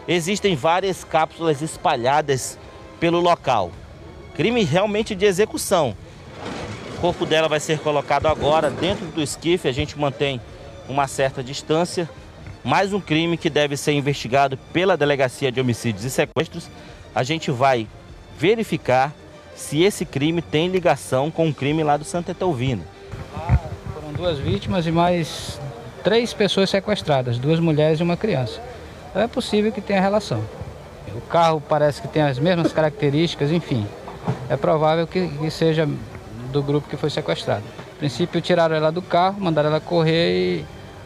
Existem 0.08 0.55
várias 0.55 1.03
cápsulas 1.03 1.62
espalhadas 1.62 2.58
pelo 3.00 3.20
local. 3.20 3.72
Crime 4.36 4.63
realmente 4.63 5.13
de 5.13 5.25
execução. 5.25 5.96
O 6.96 7.01
corpo 7.01 7.25
dela 7.25 7.48
vai 7.48 7.60
ser 7.60 7.79
colocado 7.79 8.27
agora 8.27 8.70
dentro 8.70 9.05
do 9.08 9.22
esquife, 9.22 9.67
a 9.67 9.72
gente 9.72 9.98
mantém 9.98 10.39
uma 10.88 11.08
certa 11.08 11.43
distância. 11.43 12.10
Mais 12.63 12.93
um 12.93 13.01
crime 13.01 13.38
que 13.38 13.50
deve 13.50 13.75
ser 13.75 13.93
investigado 13.93 14.58
pela 14.72 14.96
Delegacia 14.96 15.51
de 15.51 15.60
Homicídios 15.60 16.03
e 16.03 16.10
Sequestros. 16.10 16.70
A 17.13 17.24
gente 17.24 17.50
vai 17.50 17.88
verificar 18.38 19.13
se 19.55 19.84
esse 19.84 20.05
crime 20.05 20.41
tem 20.41 20.67
ligação 20.67 21.29
com 21.29 21.50
o 21.50 21.53
crime 21.53 21.84
lá 21.84 21.98
do 21.98 22.03
Santa 22.05 22.31
Etelvina. 22.31 22.84
foram 23.93 24.13
duas 24.13 24.38
vítimas 24.39 24.86
e 24.86 24.91
mais 24.91 25.60
três 26.03 26.34
pessoas 26.34 26.70
sequestradas, 26.70 27.38
duas 27.38 27.60
mulheres 27.60 28.00
e 28.00 28.03
uma 28.03 28.17
criança. 28.17 28.62
É 29.13 29.27
possível 29.27 29.72
que 29.72 29.82
tenha 29.82 30.00
relação. 30.00 30.44
O 31.13 31.22
carro 31.22 31.62
parece 31.68 32.01
que 32.01 32.08
tem 32.08 32.22
as 32.22 32.39
mesmas 32.39 32.72
características, 32.72 33.51
enfim. 33.51 33.86
É 34.50 34.56
provável 34.56 35.06
que, 35.06 35.27
que 35.27 35.51
seja 35.51 35.88
do 36.51 36.63
grupo 36.63 36.88
que 36.88 36.96
foi 36.96 37.10
sequestrado. 37.10 37.63
No 37.91 37.96
princípio, 37.98 38.39
tiraram 38.41 38.75
ela 38.75 38.91
do 38.91 39.01
carro, 39.01 39.38
mandaram 39.39 39.70
ela 39.70 39.80
correr 39.80 40.60
e 40.60 40.65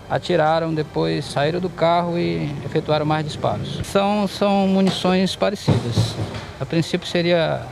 atiraram, 0.10 0.74
depois 0.74 1.26
saíram 1.26 1.60
do 1.60 1.70
carro 1.70 2.18
e 2.18 2.52
efetuaram 2.64 3.06
mais 3.06 3.26
disparos. 3.26 3.82
São, 3.84 4.28
são 4.28 4.68
munições 4.68 5.36
parecidas. 5.36 6.16
A 6.60 6.66
princípio, 6.66 7.08
seria 7.08 7.64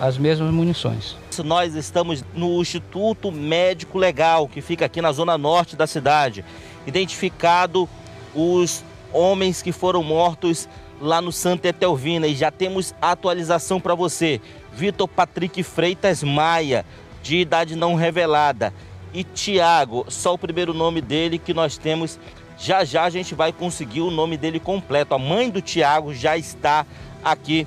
as 0.00 0.16
mesmas 0.16 0.50
munições. 0.50 1.16
Nós 1.44 1.74
estamos 1.74 2.24
no 2.34 2.60
Instituto 2.62 3.30
Médico 3.30 3.98
Legal, 3.98 4.48
que 4.48 4.62
fica 4.62 4.86
aqui 4.86 5.02
na 5.02 5.12
zona 5.12 5.36
norte 5.36 5.76
da 5.76 5.86
cidade. 5.86 6.42
Identificado 6.86 7.86
os 8.34 8.82
homens 9.12 9.62
que 9.62 9.72
foram 9.72 10.02
mortos 10.02 10.68
lá 11.00 11.20
no 11.20 11.32
Santa 11.32 11.68
Etelvina 11.68 12.26
e 12.26 12.34
já 12.34 12.50
temos 12.50 12.94
atualização 13.00 13.80
para 13.80 13.94
você. 13.94 14.40
Vitor 14.72 15.08
Patrick 15.08 15.62
Freitas 15.62 16.22
Maia, 16.22 16.84
de 17.22 17.38
idade 17.38 17.76
não 17.76 17.94
revelada. 17.94 18.72
E 19.12 19.24
Tiago, 19.24 20.04
só 20.08 20.34
o 20.34 20.38
primeiro 20.38 20.74
nome 20.74 21.00
dele 21.00 21.38
que 21.38 21.54
nós 21.54 21.78
temos. 21.78 22.18
Já 22.58 22.84
já 22.84 23.04
a 23.04 23.10
gente 23.10 23.34
vai 23.34 23.52
conseguir 23.52 24.00
o 24.00 24.10
nome 24.10 24.36
dele 24.36 24.60
completo. 24.60 25.14
A 25.14 25.18
mãe 25.18 25.50
do 25.50 25.60
Tiago 25.60 26.14
já 26.14 26.36
está 26.36 26.86
aqui 27.24 27.66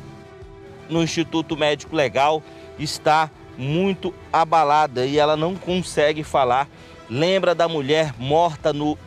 no 0.89 1.03
Instituto 1.03 1.55
Médico 1.55 1.95
Legal, 1.95 2.41
está 2.77 3.29
muito 3.57 4.13
abalada 4.31 5.05
e 5.05 5.19
ela 5.19 5.35
não 5.35 5.55
consegue 5.55 6.23
falar. 6.23 6.67
Lembra 7.09 7.53
da 7.53 7.67
mulher 7.67 8.13
morta 8.17 8.71
no 8.71 8.97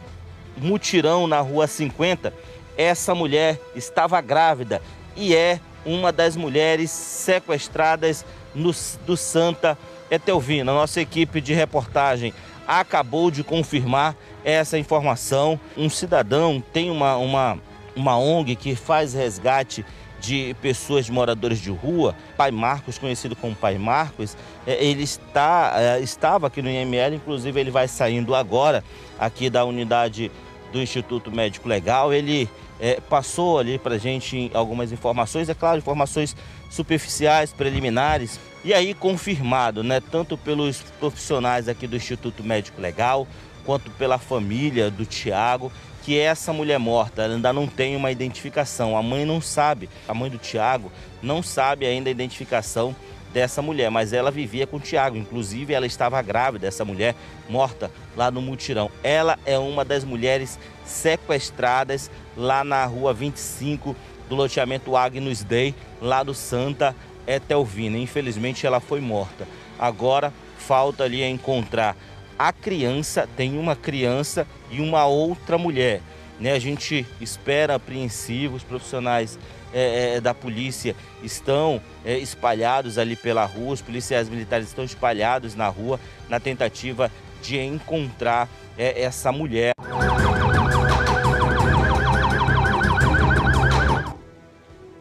mutirão 0.57 1.27
na 1.27 1.41
Rua 1.41 1.67
50? 1.67 2.33
Essa 2.77 3.15
mulher 3.15 3.61
estava 3.75 4.21
grávida 4.21 4.81
e 5.17 5.35
é 5.35 5.61
uma 5.85 6.13
das 6.13 6.37
mulheres 6.37 6.91
sequestradas 6.91 8.25
no, 8.55 8.73
do 9.05 9.17
Santa 9.17 9.77
Etelvina. 10.11 10.73
Nossa 10.73 11.01
equipe 11.01 11.41
de 11.41 11.53
reportagem 11.53 12.33
acabou 12.67 13.31
de 13.31 13.43
confirmar 13.43 14.17
essa 14.45 14.79
informação. 14.79 15.59
Um 15.77 15.91
cidadão 15.91 16.63
tem 16.73 16.91
uma, 16.91 17.17
uma, 17.17 17.59
uma 17.95 18.19
ONG 18.19 18.57
que 18.57 18.75
faz 18.75 19.15
resgate 19.15 19.85
de 20.23 20.55
pessoas 20.63 21.11
moradores 21.11 21.61
de 21.61 21.71
rua, 21.71 22.15
Pai 22.37 22.53
Marcos, 22.53 22.97
conhecido 22.97 23.35
como 23.35 23.57
Pai 23.57 23.77
Marcos, 23.77 24.37
é, 24.65 24.83
ele 24.83 25.03
está, 25.03 25.75
é, 25.77 26.01
estava 26.01 26.47
aqui 26.47 26.63
no 26.63 26.71
IML, 26.71 27.17
inclusive 27.17 27.61
ele 27.61 27.73
vai 27.73 27.89
saindo 27.89 28.33
agora 28.35 28.85
aqui 29.19 29.51
da 29.51 29.65
unidade 29.65 30.31
do 30.73 30.81
Instituto 30.81 31.33
Médico 31.33 31.69
Legal. 31.69 32.13
Ele 32.13 32.49
é, 32.81 33.01
passou 33.01 33.59
ali 33.59 33.79
para 33.79 33.97
a 33.97 33.99
gente 33.99 34.49
algumas 34.55 34.93
informações, 34.93 35.49
é 35.49 35.55
claro, 35.55 35.79
informações 35.79 36.37
superficiais, 36.71 37.53
preliminares, 37.53 38.39
e 38.65 38.73
aí 38.73 38.95
confirmado, 38.95 39.83
né, 39.83 40.01
tanto 40.01 40.39
pelos 40.39 40.83
profissionais 41.01 41.69
aqui 41.69 41.89
do 41.89 41.97
Instituto 41.97 42.45
Médico 42.45 42.81
Legal, 42.81 43.27
quanto 43.67 43.91
pela 43.91 44.19
família 44.19 44.89
do 44.89 45.05
Tiago, 45.05 45.71
que 46.03 46.19
essa 46.19 46.53
mulher 46.53 46.79
morta 46.79 47.25
ainda 47.25 47.53
não 47.53 47.67
tem 47.67 47.97
uma 47.97 48.11
identificação. 48.11 48.97
A 48.97 49.03
mãe 49.03 49.25
não 49.25 49.41
sabe, 49.41 49.89
a 50.07 50.13
mãe 50.13 50.29
do 50.29 50.37
Tiago 50.37 50.91
não 51.23 51.43
sabe 51.43 51.87
ainda 51.87 52.11
a 52.11 52.13
identificação 52.13 52.95
dessa 53.33 53.63
mulher, 53.63 53.91
mas 53.91 54.13
ela 54.13 54.31
vivia 54.31 54.67
com 54.67 54.77
o 54.77 54.81
Tiago. 54.81 55.17
Inclusive, 55.17 55.73
ela 55.73 55.87
estava 55.87 56.21
grávida, 56.21 56.67
essa 56.67 56.85
mulher 56.85 57.15
morta 57.49 57.91
lá 58.17 58.31
no 58.31 58.43
mutirão. 58.43 58.91
Ela 59.03 59.39
é 59.47 59.59
uma 59.59 59.85
das 59.85 60.05
mulheres 60.05 60.59
sequestradas 60.85 62.11
lá 62.37 62.63
na 62.65 62.85
rua 62.85 63.15
25 63.15 63.97
do 64.29 64.35
loteamento 64.35 64.97
Agnus 64.97 65.45
Dei, 65.45 65.75
lá 66.01 66.23
do 66.23 66.35
Santa 66.35 66.95
Etelvina. 67.27 67.97
Infelizmente, 67.97 68.67
ela 68.67 68.81
foi 68.81 69.01
morta. 69.01 69.47
Agora, 69.79 70.33
falta 70.59 71.05
ali 71.05 71.23
encontrar 71.23 71.97
a 72.39 72.53
criança, 72.53 73.29
tem 73.37 73.59
uma 73.59 73.77
criança 73.77 74.47
e 74.71 74.81
uma 74.81 75.07
outra 75.07 75.57
mulher. 75.59 76.01
Né? 76.41 76.53
A 76.53 76.59
gente 76.59 77.07
espera 77.21 77.75
apreensivo, 77.75 78.57
os 78.57 78.65
profissionais 78.65 79.39
é, 79.73 80.17
é, 80.17 80.21
da 80.21 80.35
polícia 80.35 80.95
estão 81.23 81.81
é, 82.05 82.19
espalhados 82.19 82.99
ali 82.99 83.17
pela 83.17 83.45
rua, 83.45 83.73
os 83.73 83.83
policiais 83.83 84.29
militares 84.29 84.69
estão 84.69 84.85
espalhados 84.85 85.55
na 85.55 85.69
rua 85.69 85.99
na 86.29 86.39
tentativa 86.39 87.11
de 87.41 87.59
encontrar 87.59 88.49
é, 88.77 89.03
essa 89.03 89.33
mulher. 89.33 89.73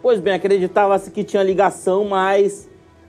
Pois 0.01 0.19
bem, 0.19 0.33
acreditava-se 0.33 1.11
que 1.11 1.23
tinha 1.23 1.43
ligação, 1.43 2.05
mas 2.05 2.67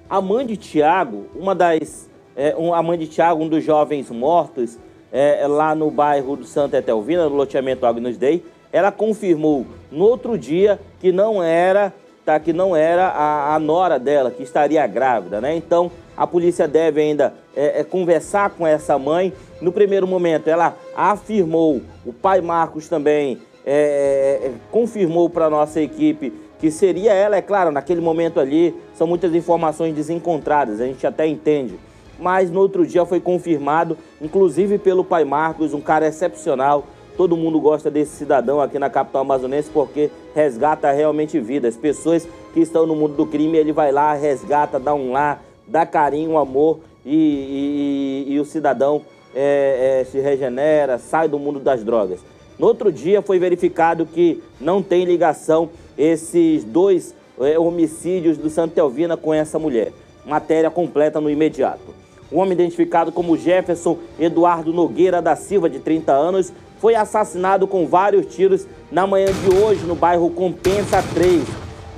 a 0.09 0.21
mãe 0.21 0.45
de 0.45 0.57
Tiago, 0.57 1.27
uma 1.35 1.55
das. 1.55 2.11
É, 2.37 2.55
um, 2.57 2.73
a 2.75 2.83
mãe 2.83 2.99
de 2.99 3.07
Tiago, 3.07 3.43
um 3.43 3.49
dos 3.49 3.63
jovens 3.63 4.11
mortos, 4.11 4.79
é, 5.13 5.47
lá 5.47 5.75
no 5.75 5.91
bairro 5.91 6.37
do 6.37 6.45
Santa 6.45 6.79
Etelvina, 6.79 7.29
no 7.29 7.35
loteamento 7.35 7.85
Agnus 7.85 8.17
Dei, 8.17 8.43
ela 8.73 8.91
confirmou 8.91 9.67
no 9.91 10.05
outro 10.05 10.39
dia 10.39 10.81
que 10.99 11.13
não 11.13 11.43
era, 11.43 11.93
tá, 12.25 12.41
que 12.41 12.53
não 12.53 12.75
era 12.75 13.09
a, 13.09 13.55
a 13.55 13.59
nora 13.59 13.99
dela, 13.99 14.31
que 14.31 14.43
estaria 14.43 14.87
grávida, 14.87 15.41
né? 15.41 15.55
Então 15.55 15.91
a 16.17 16.27
polícia 16.27 16.67
deve 16.67 17.01
ainda 17.01 17.35
é, 17.55 17.81
é, 17.81 17.85
conversar 17.85 18.51
com 18.51 18.67
essa 18.67 18.99
mãe. 18.99 19.33
No 19.61 19.71
primeiro 19.71 20.07
momento, 20.07 20.49
ela 20.49 20.75
afirmou, 20.97 21.83
o 22.05 22.13
pai 22.13 22.41
Marcos 22.41 22.89
também 22.89 23.39
é, 23.65 24.41
é, 24.43 24.47
é 24.47 24.53
confirmou 24.71 25.29
para 25.29 25.51
nossa 25.51 25.81
equipe 25.81 26.33
que 26.59 26.71
seria 26.71 27.13
ela, 27.13 27.37
é 27.37 27.43
claro, 27.43 27.73
naquele 27.73 28.01
momento 28.01 28.39
ali, 28.39 28.73
são 28.95 29.05
muitas 29.05 29.35
informações 29.35 29.93
desencontradas, 29.93 30.81
a 30.81 30.87
gente 30.87 31.05
até 31.05 31.27
entende. 31.27 31.77
Mas 32.23 32.51
no 32.51 32.61
outro 32.61 32.87
dia 32.87 33.05
foi 33.05 33.21
confirmado, 33.21 33.99
inclusive 34.21 34.79
pelo 34.79 35.03
pai 35.03 35.25
Marcos, 35.25 35.75
um 35.75 35.81
cara 35.81 36.07
excepcional, 36.07 36.87
Todo 37.17 37.37
mundo 37.37 37.61
gosta 37.61 37.91
desse 37.91 38.17
cidadão 38.17 38.61
aqui 38.61 38.79
na 38.79 38.89
capital 38.89 39.23
amazonense 39.23 39.71
porque 39.71 40.11
resgata 40.35 40.91
realmente 40.93 41.39
vidas. 41.39 41.77
Pessoas 41.77 42.27
que 42.55 42.61
estão 42.61 42.87
no 42.87 42.97
mundo 42.97 43.15
do 43.15 43.27
crime, 43.27 43.59
ele 43.59 43.73
vai 43.73 43.93
lá, 43.93 44.15
resgata, 44.15 44.81
dá 44.81 44.95
um 44.95 45.13
lá, 45.13 45.39
dá 45.67 45.85
carinho, 45.85 46.39
amor 46.39 46.81
e, 47.05 48.25
e, 48.29 48.33
e 48.33 48.41
o 48.41 48.45
cidadão 48.45 49.03
é, 49.35 50.01
é, 50.01 50.05
se 50.05 50.21
regenera, 50.21 50.99
sai 50.99 51.29
do 51.29 51.39
mundo 51.39 51.61
das 51.61 51.85
drogas. 51.85 52.21
No 52.59 52.67
outro 52.67 52.91
dia 52.91 53.21
foi 53.21 53.39
verificado 53.39 54.07
que 54.07 54.43
não 54.61 54.83
tem 54.83 55.05
ligação 55.05 55.69
esses 55.99 56.65
dois 56.65 57.15
é, 57.41 57.59
homicídios 57.59 58.39
do 58.39 58.49
Santa 58.49 58.81
Elvina 58.81 59.19
com 59.19 59.35
essa 59.35 59.59
mulher. 59.59 59.93
Matéria 60.25 60.71
completa 60.71 61.21
no 61.21 61.29
imediato. 61.29 62.02
O 62.33 62.39
homem 62.39 62.55
identificado 62.55 63.13
como 63.13 63.37
Jefferson 63.37 63.99
Eduardo 64.19 64.73
Nogueira 64.73 65.21
da 65.21 65.37
Silva, 65.37 65.69
de 65.69 65.79
30 65.79 66.13
anos, 66.13 66.51
foi 66.79 66.95
assassinado 66.95 67.67
com 67.67 67.87
vários 67.87 68.35
tiros 68.35 68.67
na 68.91 69.07
manhã 69.07 69.27
de 69.27 69.55
hoje 69.55 69.85
no 69.85 69.95
bairro 69.95 70.31
Compensa 70.31 71.05
3. 71.13 71.43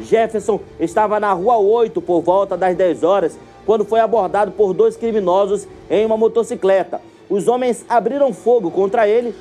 Jefferson 0.01 0.59
estava 0.81 1.21
na 1.21 1.33
rua 1.33 1.59
8 1.59 2.03
por 2.03 2.21
volta 2.21 2.57
das 2.57 2.77
10 2.77 3.05
horas 3.05 3.39
quando 3.65 3.85
foi 3.85 4.01
abordado 4.01 4.51
por 4.51 4.75
dois 4.75 4.97
criminosos 4.97 5.69
em 5.89 6.05
uma 6.05 6.17
motocicleta. 6.17 7.01
Os 7.31 7.47
homens 7.47 7.85
abriram 7.89 8.33
fogo 8.33 8.73
contra 8.73 9.09
ele, 9.09 9.35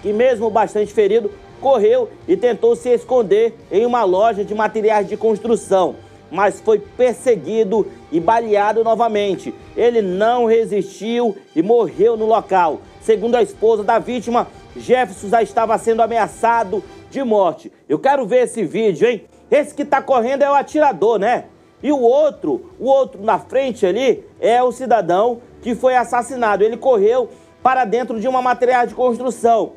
que 0.00 0.12
mesmo 0.12 0.48
bastante 0.48 0.92
ferido, 0.92 1.30
correu 1.60 2.08
e 2.28 2.36
tentou 2.36 2.76
se 2.76 2.88
esconder 2.88 3.54
em 3.70 3.84
uma 3.84 4.04
loja 4.04 4.44
de 4.44 4.54
materiais 4.54 5.08
de 5.08 5.16
construção, 5.16 5.96
mas 6.34 6.60
foi 6.60 6.80
perseguido 6.80 7.86
e 8.10 8.18
baleado 8.18 8.82
novamente. 8.82 9.54
Ele 9.76 10.02
não 10.02 10.46
resistiu 10.46 11.36
e 11.54 11.62
morreu 11.62 12.16
no 12.16 12.26
local. 12.26 12.80
Segundo 13.00 13.36
a 13.36 13.42
esposa 13.42 13.84
da 13.84 14.00
vítima, 14.00 14.48
Jefferson 14.76 15.28
já 15.28 15.40
estava 15.40 15.78
sendo 15.78 16.02
ameaçado 16.02 16.82
de 17.08 17.22
morte. 17.22 17.70
Eu 17.88 18.00
quero 18.00 18.26
ver 18.26 18.42
esse 18.42 18.64
vídeo, 18.64 19.08
hein? 19.08 19.24
Esse 19.48 19.72
que 19.72 19.84
tá 19.84 20.02
correndo 20.02 20.42
é 20.42 20.50
o 20.50 20.54
atirador, 20.54 21.20
né? 21.20 21.44
E 21.80 21.92
o 21.92 22.00
outro, 22.00 22.72
o 22.80 22.86
outro 22.86 23.22
na 23.22 23.38
frente 23.38 23.86
ali, 23.86 24.24
é 24.40 24.60
o 24.60 24.72
cidadão 24.72 25.40
que 25.62 25.76
foi 25.76 25.94
assassinado. 25.94 26.64
Ele 26.64 26.76
correu 26.76 27.28
para 27.62 27.84
dentro 27.84 28.18
de 28.18 28.26
uma 28.26 28.42
material 28.42 28.88
de 28.88 28.94
construção. 28.94 29.74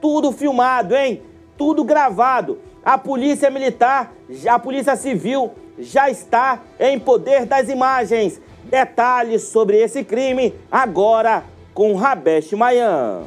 Tudo 0.00 0.32
filmado, 0.32 0.96
hein? 0.96 1.22
Tudo 1.56 1.84
gravado. 1.84 2.58
A 2.84 2.98
polícia 2.98 3.48
militar, 3.48 4.12
a 4.48 4.58
polícia 4.58 4.96
civil 4.96 5.52
já 5.80 6.10
está 6.10 6.60
em 6.78 6.98
poder 6.98 7.46
das 7.46 7.68
imagens. 7.68 8.40
Detalhes 8.64 9.44
sobre 9.44 9.78
esse 9.78 10.04
crime 10.04 10.54
agora 10.70 11.44
com 11.74 11.94
Rabesh 11.94 12.52
Mayan. 12.52 13.22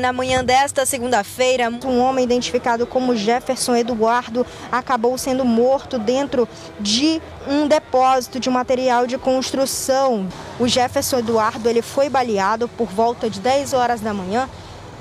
na 0.00 0.12
manhã 0.12 0.42
desta 0.42 0.86
segunda-feira, 0.86 1.70
um 1.84 2.00
homem 2.00 2.24
identificado 2.24 2.86
como 2.86 3.14
Jefferson 3.14 3.76
Eduardo 3.76 4.46
acabou 4.72 5.16
sendo 5.18 5.44
morto 5.44 5.98
dentro 5.98 6.48
de 6.80 7.20
um 7.46 7.68
depósito 7.68 8.40
de 8.40 8.48
material 8.48 9.06
de 9.06 9.18
construção. 9.18 10.26
O 10.58 10.66
Jefferson 10.66 11.18
Eduardo 11.18 11.68
ele 11.68 11.82
foi 11.82 12.08
baleado 12.08 12.66
por 12.66 12.88
volta 12.88 13.28
de 13.28 13.40
10 13.40 13.74
horas 13.74 14.00
da 14.00 14.14
manhã 14.14 14.48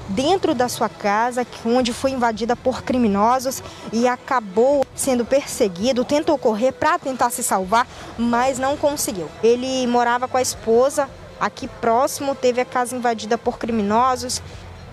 dentro 0.09 0.53
da 0.53 0.67
sua 0.67 0.89
casa, 0.89 1.45
onde 1.65 1.93
foi 1.93 2.11
invadida 2.11 2.55
por 2.55 2.83
criminosos 2.83 3.63
e 3.93 4.07
acabou 4.07 4.85
sendo 4.95 5.23
perseguido, 5.23 6.03
tentou 6.03 6.37
correr 6.37 6.71
para 6.71 6.97
tentar 6.97 7.29
se 7.29 7.43
salvar, 7.43 7.87
mas 8.17 8.57
não 8.57 8.75
conseguiu. 8.75 9.29
Ele 9.43 9.85
morava 9.87 10.27
com 10.27 10.37
a 10.37 10.41
esposa 10.41 11.09
aqui 11.39 11.67
próximo, 11.67 12.35
teve 12.35 12.59
a 12.59 12.65
casa 12.65 12.95
invadida 12.95 13.37
por 13.37 13.57
criminosos, 13.57 14.41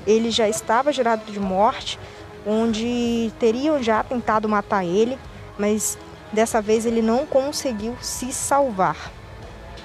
ele 0.06 0.30
já 0.30 0.49
estava 0.49 0.92
gerado 0.92 1.30
de 1.32 1.40
morte, 1.40 1.99
onde 2.47 3.32
teriam 3.41 3.82
já 3.82 4.04
tentado 4.04 4.49
matar 4.49 4.84
ele, 4.84 5.19
mas 5.58 5.99
dessa 6.32 6.60
vez 6.60 6.86
ele 6.86 7.02
não 7.02 7.26
conseguiu 7.26 7.97
se 8.00 8.32
salvar. 8.32 9.16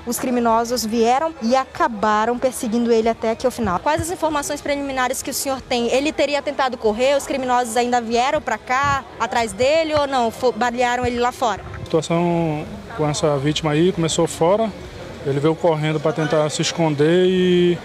Os 0.06 0.18
criminosos 0.18 0.86
vieram 0.86 1.34
e 1.42 1.56
acabaram 1.56 2.38
perseguindo 2.38 2.92
ele 2.92 3.08
até 3.08 3.32
aqui 3.32 3.46
ao 3.46 3.52
final. 3.52 3.80
Quais 3.80 4.02
as 4.02 4.12
informações 4.12 4.62
preliminares 4.62 5.22
que 5.22 5.30
o 5.30 5.34
senhor 5.34 5.62
tem? 5.62 5.88
Ele 5.92 6.12
teria 6.12 6.42
tentado 6.42 6.78
correr, 6.78 7.16
os 7.16 7.26
criminosos 7.26 7.78
ainda 7.78 8.02
vieram 8.02 8.42
para 8.42 8.58
cá, 8.58 9.04
atrás 9.20 9.54
dele 9.54 9.94
ou 9.94 10.08
não? 10.08 10.34
Balearam 10.56 11.06
ele 11.06 11.20
lá 11.20 11.32
fora? 11.32 11.62
A 11.82 11.84
situação 11.84 12.66
com 12.98 13.08
essa 13.08 13.38
vítima 13.38 13.72
aí 13.72 13.92
começou 13.92 14.28
fora. 14.28 14.72
Ele 15.26 15.40
veio 15.40 15.56
correndo 15.56 16.00
para 16.00 16.14
tentar 16.14 16.50
se 16.50 16.62
esconder 16.62 17.28
e 17.28 17.78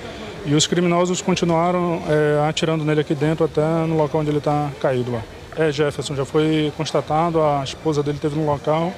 e 0.46 0.55
os 0.55 0.64
criminosos 0.64 1.20
continuaram 1.20 2.00
é, 2.09 2.48
atirando 2.48 2.85
nele 2.85 3.00
aqui 3.00 3.16
dentro 3.16 3.44
até 3.44 3.61
no 3.61 3.96
local 3.96 4.20
onde 4.20 4.31
ele 4.31 4.38
está 4.38 4.70
caído 4.81 5.11
lá. 5.11 5.20
É 5.57 5.72
Jefferson, 5.72 6.14
já 6.14 6.24
foi 6.24 6.72
constatado, 6.76 7.42
a 7.42 7.64
esposa 7.64 8.00
dele 8.00 8.18
esteve 8.18 8.37
no 8.37 8.46
local, 8.46 8.92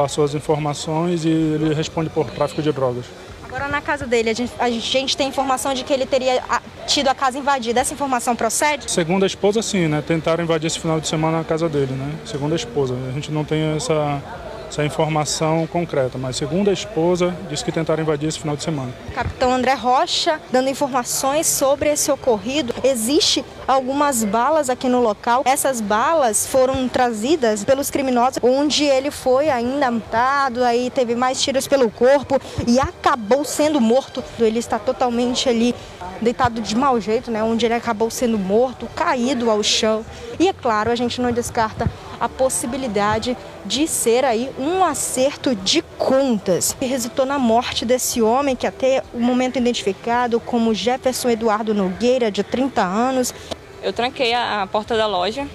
passou 0.00 0.24
as 0.24 0.34
informações 0.34 1.24
e 1.24 1.28
ele 1.28 1.74
responde 1.74 2.08
por 2.08 2.24
tráfico 2.30 2.62
de 2.62 2.72
drogas. 2.72 3.04
Agora 3.44 3.68
na 3.68 3.82
casa 3.82 4.06
dele, 4.06 4.30
a 4.30 4.32
gente, 4.32 4.52
a 4.58 4.70
gente 4.70 5.16
tem 5.16 5.28
informação 5.28 5.74
de 5.74 5.84
que 5.84 5.92
ele 5.92 6.06
teria 6.06 6.42
tido 6.86 7.08
a 7.08 7.14
casa 7.14 7.38
invadida. 7.38 7.80
Essa 7.80 7.92
informação 7.92 8.34
procede? 8.34 8.90
Segundo 8.90 9.24
a 9.24 9.26
esposa, 9.26 9.60
sim, 9.60 9.88
né? 9.88 10.02
Tentaram 10.06 10.42
invadir 10.42 10.68
esse 10.68 10.78
final 10.78 11.00
de 11.00 11.06
semana 11.06 11.40
a 11.40 11.44
casa 11.44 11.68
dele, 11.68 11.92
né? 11.92 12.12
Segundo 12.24 12.52
a 12.52 12.56
esposa. 12.56 12.94
A 13.08 13.12
gente 13.12 13.30
não 13.30 13.44
tem 13.44 13.74
essa 13.76 14.22
essa 14.70 14.84
informação 14.84 15.66
concreta, 15.66 16.16
mas 16.16 16.36
segundo 16.36 16.70
a 16.70 16.72
esposa, 16.72 17.36
disse 17.48 17.64
que 17.64 17.72
tentaram 17.72 18.02
invadir 18.02 18.28
esse 18.28 18.38
final 18.38 18.56
de 18.56 18.62
semana. 18.62 18.92
Capitão 19.12 19.52
André 19.52 19.74
Rocha, 19.74 20.40
dando 20.52 20.70
informações 20.70 21.48
sobre 21.48 21.90
esse 21.90 22.10
ocorrido. 22.10 22.72
Existe 22.84 23.44
algumas 23.66 24.22
balas 24.22 24.70
aqui 24.70 24.88
no 24.88 25.00
local. 25.00 25.42
Essas 25.44 25.80
balas 25.80 26.46
foram 26.46 26.88
trazidas 26.88 27.64
pelos 27.64 27.90
criminosos, 27.90 28.38
onde 28.42 28.84
ele 28.84 29.10
foi 29.10 29.50
ainda 29.50 29.90
matado, 29.90 30.62
aí 30.62 30.88
teve 30.88 31.16
mais 31.16 31.42
tiros 31.42 31.66
pelo 31.66 31.90
corpo 31.90 32.40
e 32.66 32.78
acabou 32.78 33.44
sendo 33.44 33.80
morto. 33.80 34.22
Ele 34.38 34.60
está 34.60 34.78
totalmente 34.78 35.48
ali 35.48 35.74
deitado 36.20 36.60
de 36.60 36.76
mau 36.76 37.00
jeito, 37.00 37.30
né, 37.30 37.42
onde 37.42 37.64
ele 37.64 37.74
acabou 37.74 38.10
sendo 38.10 38.38
morto, 38.38 38.86
caído 38.94 39.50
ao 39.50 39.62
chão. 39.62 40.04
E 40.38 40.48
é 40.48 40.52
claro, 40.52 40.90
a 40.90 40.94
gente 40.94 41.20
não 41.20 41.32
descarta 41.32 41.90
a 42.20 42.28
possibilidade 42.28 43.36
de 43.64 43.86
ser 43.88 44.24
aí 44.24 44.50
um 44.58 44.84
acerto 44.84 45.54
de 45.54 45.82
contas 45.96 46.76
que 46.78 46.84
resultou 46.84 47.24
na 47.24 47.38
morte 47.38 47.84
desse 47.84 48.20
homem 48.20 48.54
que 48.54 48.66
até 48.66 49.02
o 49.14 49.18
momento 49.18 49.56
identificado 49.56 50.38
como 50.38 50.74
Jefferson 50.74 51.30
Eduardo 51.30 51.74
Nogueira, 51.74 52.30
de 52.30 52.42
30 52.42 52.82
anos. 52.82 53.34
Eu 53.82 53.92
tranquei 53.92 54.34
a 54.34 54.68
porta 54.70 54.96
da 54.96 55.06
loja 55.06 55.46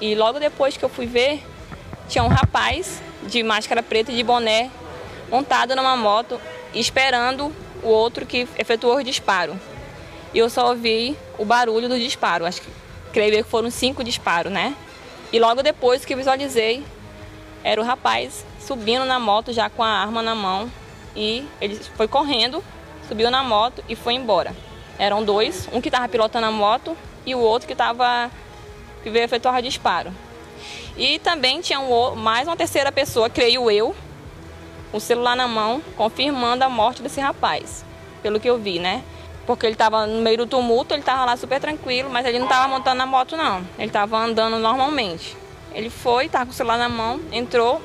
e 0.00 0.14
logo 0.14 0.40
depois 0.40 0.76
que 0.76 0.84
eu 0.84 0.88
fui 0.88 1.06
ver, 1.06 1.44
tinha 2.08 2.24
um 2.24 2.28
rapaz 2.28 3.00
de 3.28 3.42
máscara 3.42 3.82
preta 3.82 4.10
e 4.10 4.16
de 4.16 4.24
boné 4.24 4.70
montado 5.30 5.76
numa 5.76 5.96
moto 5.96 6.40
esperando 6.74 7.52
o 7.82 7.88
outro 7.88 8.26
que 8.26 8.48
efetuou 8.58 8.96
o 8.96 9.04
disparo. 9.04 9.58
E 10.34 10.38
eu 10.38 10.48
só 10.48 10.68
ouvi 10.68 11.16
o 11.38 11.44
barulho 11.44 11.88
do 11.88 11.98
disparo, 11.98 12.46
acho 12.46 12.62
que 12.62 12.68
creio 13.12 13.44
que 13.44 13.50
foram 13.50 13.70
cinco 13.70 14.02
disparos, 14.02 14.50
né? 14.50 14.74
E 15.32 15.38
logo 15.38 15.62
depois 15.62 16.04
que 16.04 16.14
visualizei, 16.14 16.84
era 17.62 17.80
o 17.80 17.84
rapaz 17.84 18.44
subindo 18.58 19.04
na 19.04 19.18
moto 19.18 19.52
já 19.52 19.68
com 19.68 19.82
a 19.82 19.88
arma 19.88 20.22
na 20.22 20.34
mão 20.34 20.70
e 21.14 21.46
ele 21.60 21.76
foi 21.96 22.08
correndo, 22.08 22.64
subiu 23.08 23.30
na 23.30 23.42
moto 23.42 23.84
e 23.88 23.94
foi 23.94 24.14
embora. 24.14 24.54
Eram 24.98 25.24
dois, 25.24 25.68
um 25.72 25.80
que 25.80 25.88
estava 25.88 26.08
pilotando 26.08 26.46
a 26.46 26.50
moto 26.50 26.96
e 27.26 27.34
o 27.34 27.38
outro 27.38 27.66
que 27.66 27.74
estava 27.74 28.30
que 29.02 29.10
veio 29.10 29.24
efetuar 29.24 29.60
disparo. 29.60 30.12
E 30.96 31.18
também 31.18 31.60
tinha 31.60 31.80
um, 31.80 32.14
mais 32.14 32.46
uma 32.46 32.56
terceira 32.56 32.92
pessoa, 32.92 33.28
creio 33.28 33.70
eu, 33.70 33.94
o 34.92 35.00
celular 35.00 35.34
na 35.34 35.48
mão, 35.48 35.82
confirmando 35.96 36.62
a 36.64 36.68
morte 36.68 37.02
desse 37.02 37.20
rapaz, 37.20 37.84
pelo 38.22 38.38
que 38.38 38.48
eu 38.48 38.58
vi, 38.58 38.78
né? 38.78 39.02
Porque 39.46 39.66
ele 39.66 39.74
estava 39.74 40.06
no 40.06 40.20
meio 40.22 40.38
do 40.38 40.46
tumulto, 40.46 40.94
ele 40.94 41.00
estava 41.00 41.24
lá 41.24 41.36
super 41.36 41.60
tranquilo, 41.60 42.10
mas 42.10 42.26
ele 42.26 42.38
não 42.38 42.46
estava 42.46 42.68
montando 42.68 42.96
na 42.96 43.06
moto 43.06 43.36
não, 43.36 43.58
ele 43.78 43.88
estava 43.88 44.18
andando 44.18 44.58
normalmente. 44.58 45.36
Ele 45.74 45.88
foi, 45.90 46.26
estava 46.26 46.46
com 46.46 46.52
o 46.52 46.54
celular 46.54 46.78
na 46.78 46.88
mão, 46.88 47.20
entrou, 47.32 47.80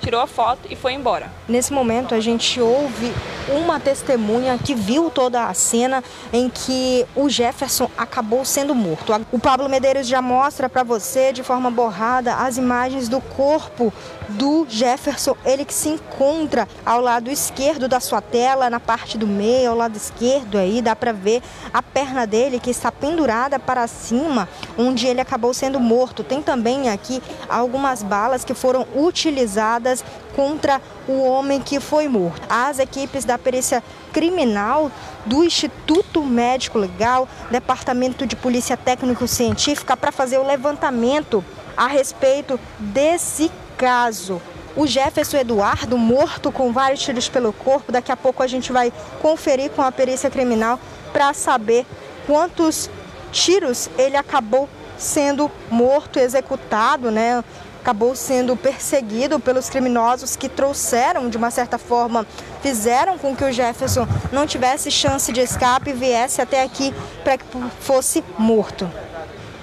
tirou 0.00 0.20
a 0.20 0.26
foto 0.26 0.60
e 0.70 0.76
foi 0.76 0.92
embora. 0.92 1.30
Nesse 1.48 1.72
momento 1.72 2.14
a 2.14 2.20
gente 2.20 2.60
ouve 2.60 3.12
uma 3.48 3.80
testemunha 3.80 4.58
que 4.58 4.74
viu 4.74 5.10
toda 5.10 5.46
a 5.46 5.54
cena 5.54 6.02
em 6.32 6.48
que 6.48 7.06
o 7.16 7.28
Jefferson 7.28 7.90
acabou 7.96 8.44
sendo 8.44 8.74
morto. 8.74 9.12
O 9.32 9.38
Pablo 9.38 9.68
Medeiros 9.68 10.06
já 10.06 10.22
mostra 10.22 10.68
para 10.68 10.82
você 10.82 11.32
de 11.32 11.42
forma 11.42 11.70
borrada 11.70 12.34
as 12.36 12.56
imagens 12.56 13.08
do 13.08 13.20
corpo 13.20 13.92
do 14.28 14.64
Jefferson, 14.68 15.36
ele 15.44 15.64
que 15.64 15.74
se 15.74 15.88
encontra 15.88 16.68
ao 16.86 17.00
lado 17.00 17.28
esquerdo 17.30 17.88
da 17.88 17.98
sua 17.98 18.20
tela, 18.20 18.70
na 18.70 18.78
parte 18.78 19.18
do 19.18 19.26
meio, 19.26 19.70
ao 19.70 19.76
lado 19.76 19.96
esquerdo 19.96 20.56
aí, 20.56 20.80
dá 20.80 20.94
para 20.94 21.12
ver 21.12 21.42
a 21.72 21.82
perna 21.82 22.26
dele 22.28 22.60
que 22.60 22.70
está 22.70 22.92
pendurada 22.92 23.58
para 23.58 23.88
cima, 23.88 24.48
onde 24.78 25.08
ele 25.08 25.20
acabou 25.20 25.52
sendo 25.52 25.80
morto. 25.80 26.22
Tem 26.22 26.40
também 26.40 26.88
aqui 26.88 27.20
algumas 27.48 28.04
balas 28.04 28.44
que 28.44 28.54
foram 28.54 28.86
utilizadas 28.94 29.89
contra 30.34 30.80
o 31.08 31.22
homem 31.22 31.60
que 31.60 31.80
foi 31.80 32.08
morto. 32.08 32.42
As 32.48 32.78
equipes 32.78 33.24
da 33.24 33.38
perícia 33.38 33.82
criminal 34.12 34.90
do 35.26 35.44
Instituto 35.44 36.22
Médico 36.22 36.78
Legal, 36.78 37.28
Departamento 37.50 38.26
de 38.26 38.36
Polícia 38.36 38.76
Técnico-Científica, 38.76 39.96
para 39.96 40.12
fazer 40.12 40.38
o 40.38 40.46
levantamento 40.46 41.44
a 41.76 41.86
respeito 41.86 42.58
desse 42.78 43.50
caso. 43.76 44.40
O 44.76 44.86
Jefferson 44.86 45.38
Eduardo, 45.38 45.98
morto 45.98 46.52
com 46.52 46.72
vários 46.72 47.00
tiros 47.00 47.28
pelo 47.28 47.52
corpo, 47.52 47.90
daqui 47.90 48.12
a 48.12 48.16
pouco 48.16 48.42
a 48.42 48.46
gente 48.46 48.72
vai 48.72 48.92
conferir 49.20 49.70
com 49.70 49.82
a 49.82 49.90
perícia 49.90 50.30
criminal 50.30 50.78
para 51.12 51.34
saber 51.34 51.84
quantos 52.26 52.88
tiros 53.32 53.90
ele 53.98 54.16
acabou 54.16 54.68
sendo 54.96 55.50
morto, 55.70 56.18
executado, 56.18 57.10
né? 57.10 57.42
Acabou 57.80 58.14
sendo 58.14 58.54
perseguido 58.54 59.40
pelos 59.40 59.70
criminosos 59.70 60.36
que 60.36 60.50
trouxeram, 60.50 61.30
de 61.30 61.38
uma 61.38 61.50
certa 61.50 61.78
forma, 61.78 62.26
fizeram 62.62 63.16
com 63.16 63.34
que 63.34 63.42
o 63.42 63.50
Jefferson 63.50 64.06
não 64.30 64.46
tivesse 64.46 64.90
chance 64.90 65.32
de 65.32 65.40
escape 65.40 65.90
e 65.90 65.94
viesse 65.94 66.42
até 66.42 66.62
aqui 66.62 66.94
para 67.24 67.38
que 67.38 67.44
fosse 67.80 68.22
morto. 68.38 68.90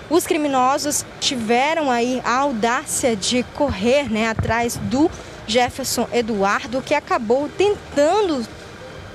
Os 0.09 0.25
criminosos 0.25 1.05
tiveram 1.19 1.91
aí 1.91 2.19
a 2.25 2.37
audácia 2.37 3.15
de 3.15 3.43
correr 3.55 4.11
né, 4.11 4.27
atrás 4.27 4.77
do 4.77 5.11
Jefferson 5.45 6.07
Eduardo, 6.11 6.81
que 6.81 6.95
acabou 6.95 7.47
tentando 7.49 8.43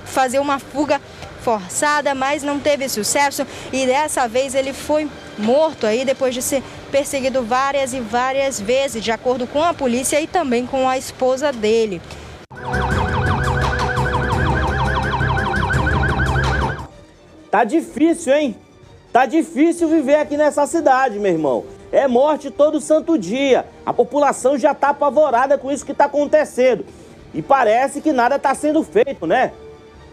fazer 0.05 0.39
uma 0.39 0.59
fuga 0.59 1.01
forçada, 1.43 2.15
mas 2.15 2.41
não 2.41 2.59
teve 2.59 2.87
sucesso 2.87 3.45
e 3.71 3.85
dessa 3.85 4.27
vez 4.27 4.55
ele 4.55 4.73
foi 4.73 5.09
morto 5.37 5.85
aí 5.85 6.05
depois 6.05 6.33
de 6.33 6.41
ser 6.41 6.63
perseguido 6.91 7.43
várias 7.43 7.93
e 7.93 7.99
várias 7.99 8.59
vezes, 8.59 9.03
de 9.03 9.11
acordo 9.11 9.45
com 9.45 9.61
a 9.61 9.73
polícia 9.73 10.19
e 10.21 10.27
também 10.27 10.65
com 10.65 10.87
a 10.87 10.97
esposa 10.97 11.51
dele. 11.51 12.01
Tá 17.51 17.63
difícil, 17.63 18.33
hein? 18.33 18.55
Tá 19.11 19.27
difícil 19.27 19.87
viver 19.87 20.15
aqui 20.15 20.35
nessa 20.35 20.65
cidade, 20.65 21.19
meu 21.19 21.31
irmão. 21.31 21.65
É 21.91 22.07
morte 22.07 22.49
todo 22.49 22.81
santo 22.81 23.15
dia. 23.15 23.67
A 23.85 23.93
população 23.93 24.57
já 24.57 24.73
tá 24.73 24.89
apavorada 24.89 25.55
com 25.55 25.71
isso 25.71 25.85
que 25.85 25.93
tá 25.93 26.05
acontecendo. 26.05 26.83
E 27.31 27.41
parece 27.41 28.01
que 28.01 28.11
nada 28.11 28.39
tá 28.39 28.55
sendo 28.55 28.83
feito, 28.83 29.27
né? 29.27 29.51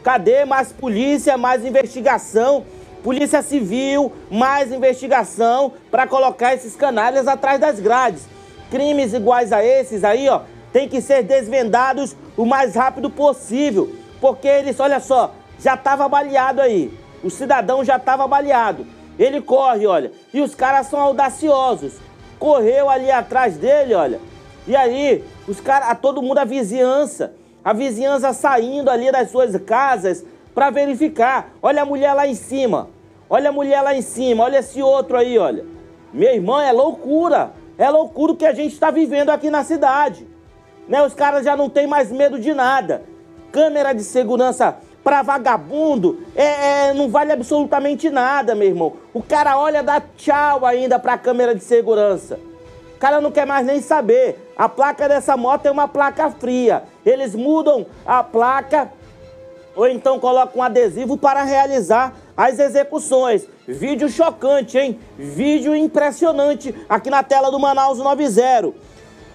Cadê 0.02 0.44
mais 0.44 0.72
polícia, 0.72 1.36
mais 1.36 1.64
investigação? 1.64 2.64
Polícia 3.02 3.42
Civil, 3.42 4.12
mais 4.30 4.72
investigação 4.72 5.72
para 5.90 6.06
colocar 6.06 6.54
esses 6.54 6.76
canalhas 6.76 7.26
atrás 7.26 7.60
das 7.60 7.80
grades. 7.80 8.22
Crimes 8.70 9.12
iguais 9.12 9.52
a 9.52 9.64
esses 9.64 10.04
aí, 10.04 10.28
ó, 10.28 10.42
tem 10.72 10.88
que 10.88 11.00
ser 11.00 11.22
desvendados 11.22 12.14
o 12.36 12.44
mais 12.44 12.74
rápido 12.74 13.10
possível, 13.10 13.90
porque 14.20 14.46
eles, 14.46 14.78
olha 14.78 15.00
só, 15.00 15.34
já 15.58 15.74
estava 15.74 16.08
baleado 16.08 16.60
aí. 16.60 16.92
O 17.22 17.30
cidadão 17.30 17.84
já 17.84 17.96
estava 17.96 18.26
baleado. 18.26 18.86
Ele 19.18 19.40
corre, 19.42 19.86
olha, 19.86 20.12
e 20.32 20.40
os 20.40 20.54
caras 20.54 20.86
são 20.86 21.00
audaciosos. 21.00 21.94
Correu 22.38 22.88
ali 22.88 23.10
atrás 23.10 23.56
dele, 23.56 23.92
olha. 23.92 24.20
E 24.66 24.74
aí, 24.74 25.22
os 25.46 25.60
caras, 25.60 25.98
todo 26.00 26.22
mundo, 26.22 26.38
a 26.38 26.44
vizinhança, 26.44 27.34
a 27.64 27.72
vizinhança 27.72 28.32
saindo 28.32 28.90
ali 28.90 29.10
das 29.12 29.30
suas 29.30 29.56
casas 29.62 30.24
para 30.54 30.70
verificar. 30.70 31.52
Olha 31.62 31.82
a 31.82 31.86
mulher 31.86 32.14
lá 32.14 32.26
em 32.26 32.34
cima. 32.34 32.88
Olha 33.28 33.50
a 33.50 33.52
mulher 33.52 33.82
lá 33.82 33.94
em 33.94 34.02
cima. 34.02 34.44
Olha 34.44 34.58
esse 34.58 34.82
outro 34.82 35.16
aí, 35.16 35.38
olha. 35.38 35.64
Meu 36.12 36.34
irmão, 36.34 36.60
é 36.60 36.72
loucura. 36.72 37.52
É 37.78 37.88
loucura 37.88 38.32
o 38.32 38.36
que 38.36 38.46
a 38.46 38.52
gente 38.52 38.72
está 38.72 38.90
vivendo 38.90 39.30
aqui 39.30 39.50
na 39.50 39.64
cidade. 39.64 40.26
Né? 40.88 41.02
Os 41.02 41.14
caras 41.14 41.44
já 41.44 41.56
não 41.56 41.68
tem 41.68 41.86
mais 41.86 42.10
medo 42.10 42.38
de 42.38 42.52
nada. 42.52 43.02
Câmera 43.52 43.92
de 43.92 44.02
segurança 44.02 44.76
para 45.02 45.22
vagabundo 45.22 46.20
é, 46.36 46.88
é, 46.88 46.94
não 46.94 47.08
vale 47.08 47.32
absolutamente 47.32 48.10
nada, 48.10 48.54
meu 48.54 48.68
irmão. 48.68 48.94
O 49.14 49.22
cara 49.22 49.58
olha, 49.58 49.82
dá 49.82 50.00
tchau 50.00 50.64
ainda 50.66 50.98
para 50.98 51.14
a 51.14 51.18
câmera 51.18 51.54
de 51.54 51.64
segurança. 51.64 52.38
Cara 53.00 53.20
não 53.20 53.32
quer 53.32 53.46
mais 53.46 53.66
nem 53.66 53.80
saber. 53.80 54.52
A 54.56 54.68
placa 54.68 55.08
dessa 55.08 55.36
moto 55.36 55.64
é 55.64 55.70
uma 55.70 55.88
placa 55.88 56.30
fria. 56.30 56.84
Eles 57.04 57.34
mudam 57.34 57.86
a 58.06 58.22
placa 58.22 58.92
ou 59.74 59.88
então 59.88 60.20
colocam 60.20 60.60
um 60.60 60.62
adesivo 60.62 61.16
para 61.16 61.42
realizar 61.42 62.14
as 62.36 62.58
execuções. 62.58 63.46
Vídeo 63.66 64.08
chocante, 64.10 64.76
hein? 64.76 65.00
Vídeo 65.18 65.74
impressionante 65.74 66.74
aqui 66.88 67.08
na 67.08 67.22
tela 67.22 67.50
do 67.50 67.58
Manaus 67.58 67.98
90. 67.98 68.74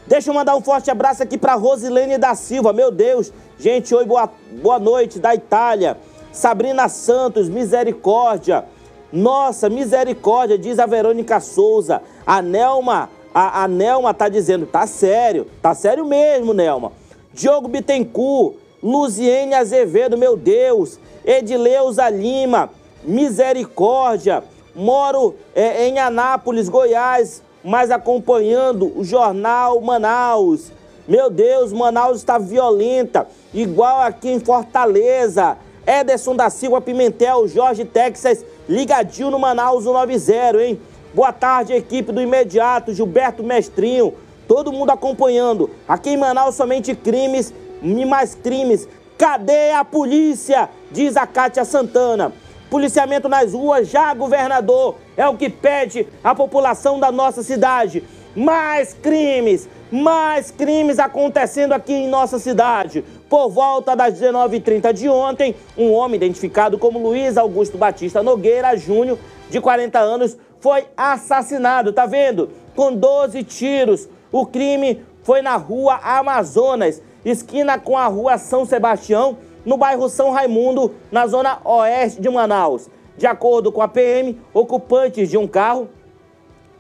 Deixa 0.06 0.30
eu 0.30 0.36
mandar 0.36 0.56
um 0.56 0.62
forte 0.62 0.92
abraço 0.92 1.24
aqui 1.24 1.36
para 1.36 1.56
Rosilene 1.56 2.20
da 2.20 2.36
Silva. 2.36 2.72
Meu 2.72 2.92
Deus, 2.92 3.34
gente, 3.58 3.96
oi, 3.96 4.06
boa, 4.06 4.30
boa 4.62 4.78
noite 4.78 5.18
da 5.18 5.34
Itália. 5.34 5.98
Sabrina 6.32 6.88
Santos, 6.88 7.50
misericórdia. 7.50 8.66
Nossa, 9.12 9.70
misericórdia, 9.70 10.60
diz 10.60 10.78
a 10.78 10.86
Verônica 10.86 11.40
Souza. 11.40 12.04
A 12.28 12.42
Nelma, 12.42 13.10
a, 13.36 13.64
a 13.64 13.68
Nelma 13.68 14.14
tá 14.14 14.30
dizendo, 14.30 14.66
tá 14.66 14.88
sério, 14.88 15.46
tá 15.62 15.76
sério 15.76 16.06
mesmo, 16.06 16.54
Nelma. 16.54 16.92
Diogo 17.34 17.68
Bittencourt, 17.68 18.56
Luziene 18.82 19.54
Azevedo, 19.54 20.18
meu 20.18 20.38
Deus. 20.38 20.98
Edileuza 21.24 22.10
Lima, 22.10 22.70
misericórdia. 23.04 24.44
Moro 24.74 25.36
é, 25.54 25.88
em 25.88 26.00
Anápolis, 26.00 26.70
Goiás 26.70 27.44
mas 27.66 27.90
acompanhando 27.90 28.98
o 28.98 29.04
jornal 29.04 29.82
Manaus. 29.82 30.72
Meu 31.08 31.32
Deus, 31.32 31.74
Manaus 31.74 32.18
está 32.18 32.38
violenta, 32.38 33.28
igual 33.54 34.02
aqui 34.02 34.30
em 34.30 34.40
Fortaleza. 34.40 35.58
Ederson 35.86 36.36
da 36.36 36.50
Silva 36.50 36.80
Pimentel, 36.80 37.48
Jorge 37.48 37.84
Texas, 37.84 38.46
ligadinho 38.70 39.32
no 39.32 39.40
Manaus 39.40 39.86
90, 39.86 40.64
hein? 40.64 40.80
Boa 41.16 41.32
tarde, 41.32 41.72
equipe 41.72 42.12
do 42.12 42.22
imediato, 42.22 42.94
Gilberto 42.94 43.42
Mestrinho, 43.42 44.14
todo 44.50 44.74
mundo 44.74 44.90
acompanhando. 44.90 45.70
Aqui 45.88 46.10
em 46.10 46.18
Manaus 46.18 46.56
somente 46.56 46.94
crimes 46.94 47.54
e 47.82 48.04
mais 48.04 48.36
crimes. 48.36 48.86
Cadê 49.18 49.72
a 49.72 49.86
polícia? 49.86 50.68
Diz 50.92 51.16
a 51.16 51.26
Cátia 51.26 51.64
Santana. 51.64 52.34
Policiamento 52.70 53.30
nas 53.30 53.54
ruas, 53.54 53.88
já 53.88 54.14
governador, 54.14 54.96
é 55.16 55.26
o 55.26 55.38
que 55.38 55.50
pede 55.50 56.06
a 56.22 56.36
população 56.36 57.00
da 57.00 57.14
nossa 57.14 57.42
cidade. 57.42 58.04
Mais 58.36 58.94
crimes, 58.94 59.70
mais 59.90 60.52
crimes 60.52 61.00
acontecendo 61.00 61.72
aqui 61.72 61.94
em 61.94 62.10
nossa 62.10 62.38
cidade. 62.38 63.06
Por 63.30 63.48
volta 63.48 63.96
das 63.96 64.20
19h30 64.20 64.92
de 64.92 65.08
ontem, 65.08 65.56
um 65.78 65.94
homem 65.94 66.18
identificado 66.18 66.78
como 66.78 67.00
Luiz 67.00 67.38
Augusto 67.38 67.78
Batista 67.78 68.22
Nogueira 68.22 68.76
Júnior, 68.76 69.18
de 69.50 69.62
40 69.62 69.98
anos, 70.00 70.38
foi 70.66 70.88
assassinado, 70.98 71.94
tá 71.94 72.08
vendo? 72.08 72.50
Com 72.76 72.92
12 72.92 73.44
tiros. 73.44 74.10
O 74.32 74.48
crime 74.48 75.06
foi 75.22 75.40
na 75.40 75.58
rua 75.58 76.00
Amazonas, 76.02 77.04
esquina 77.24 77.78
com 77.78 77.96
a 77.96 78.08
rua 78.08 78.40
São 78.40 78.66
Sebastião, 78.66 79.38
no 79.64 79.78
bairro 79.78 80.10
São 80.10 80.32
Raimundo, 80.32 80.96
na 81.12 81.28
zona 81.28 81.60
oeste 81.64 82.20
de 82.20 82.28
Manaus. 82.32 82.90
De 83.16 83.28
acordo 83.28 83.72
com 83.72 83.80
a 83.80 83.88
PM, 83.88 84.42
ocupantes 84.56 85.30
de 85.30 85.38
um 85.38 85.48
carro, 85.48 85.88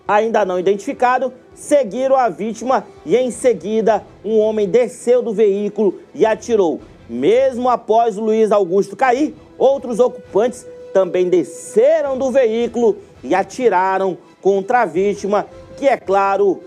ainda 0.07 0.43
não 0.43 0.59
identificado, 0.59 1.31
seguiram 1.53 2.15
a 2.15 2.27
vítima 2.27 2.87
e 3.05 3.15
em 3.15 3.29
seguida 3.29 4.03
um 4.23 4.39
homem 4.39 4.67
desceu 4.67 5.21
do 5.21 5.31
veículo 5.31 5.99
e 6.11 6.25
atirou. 6.25 6.81
Mesmo 7.07 7.69
após 7.69 8.15
Luiz 8.15 8.51
Augusto 8.51 8.95
cair, 8.95 9.35
outros 9.59 9.99
ocupantes 9.99 10.65
também 10.91 11.29
desceram 11.29 12.17
do 12.17 12.31
veículo 12.31 12.97
e 13.25 13.35
atiraram 13.35 14.17
contra 14.41 14.81
a 14.81 14.85
vítima, 14.85 15.45
que 15.77 15.87
é 15.87 15.97
claro, 15.97 16.63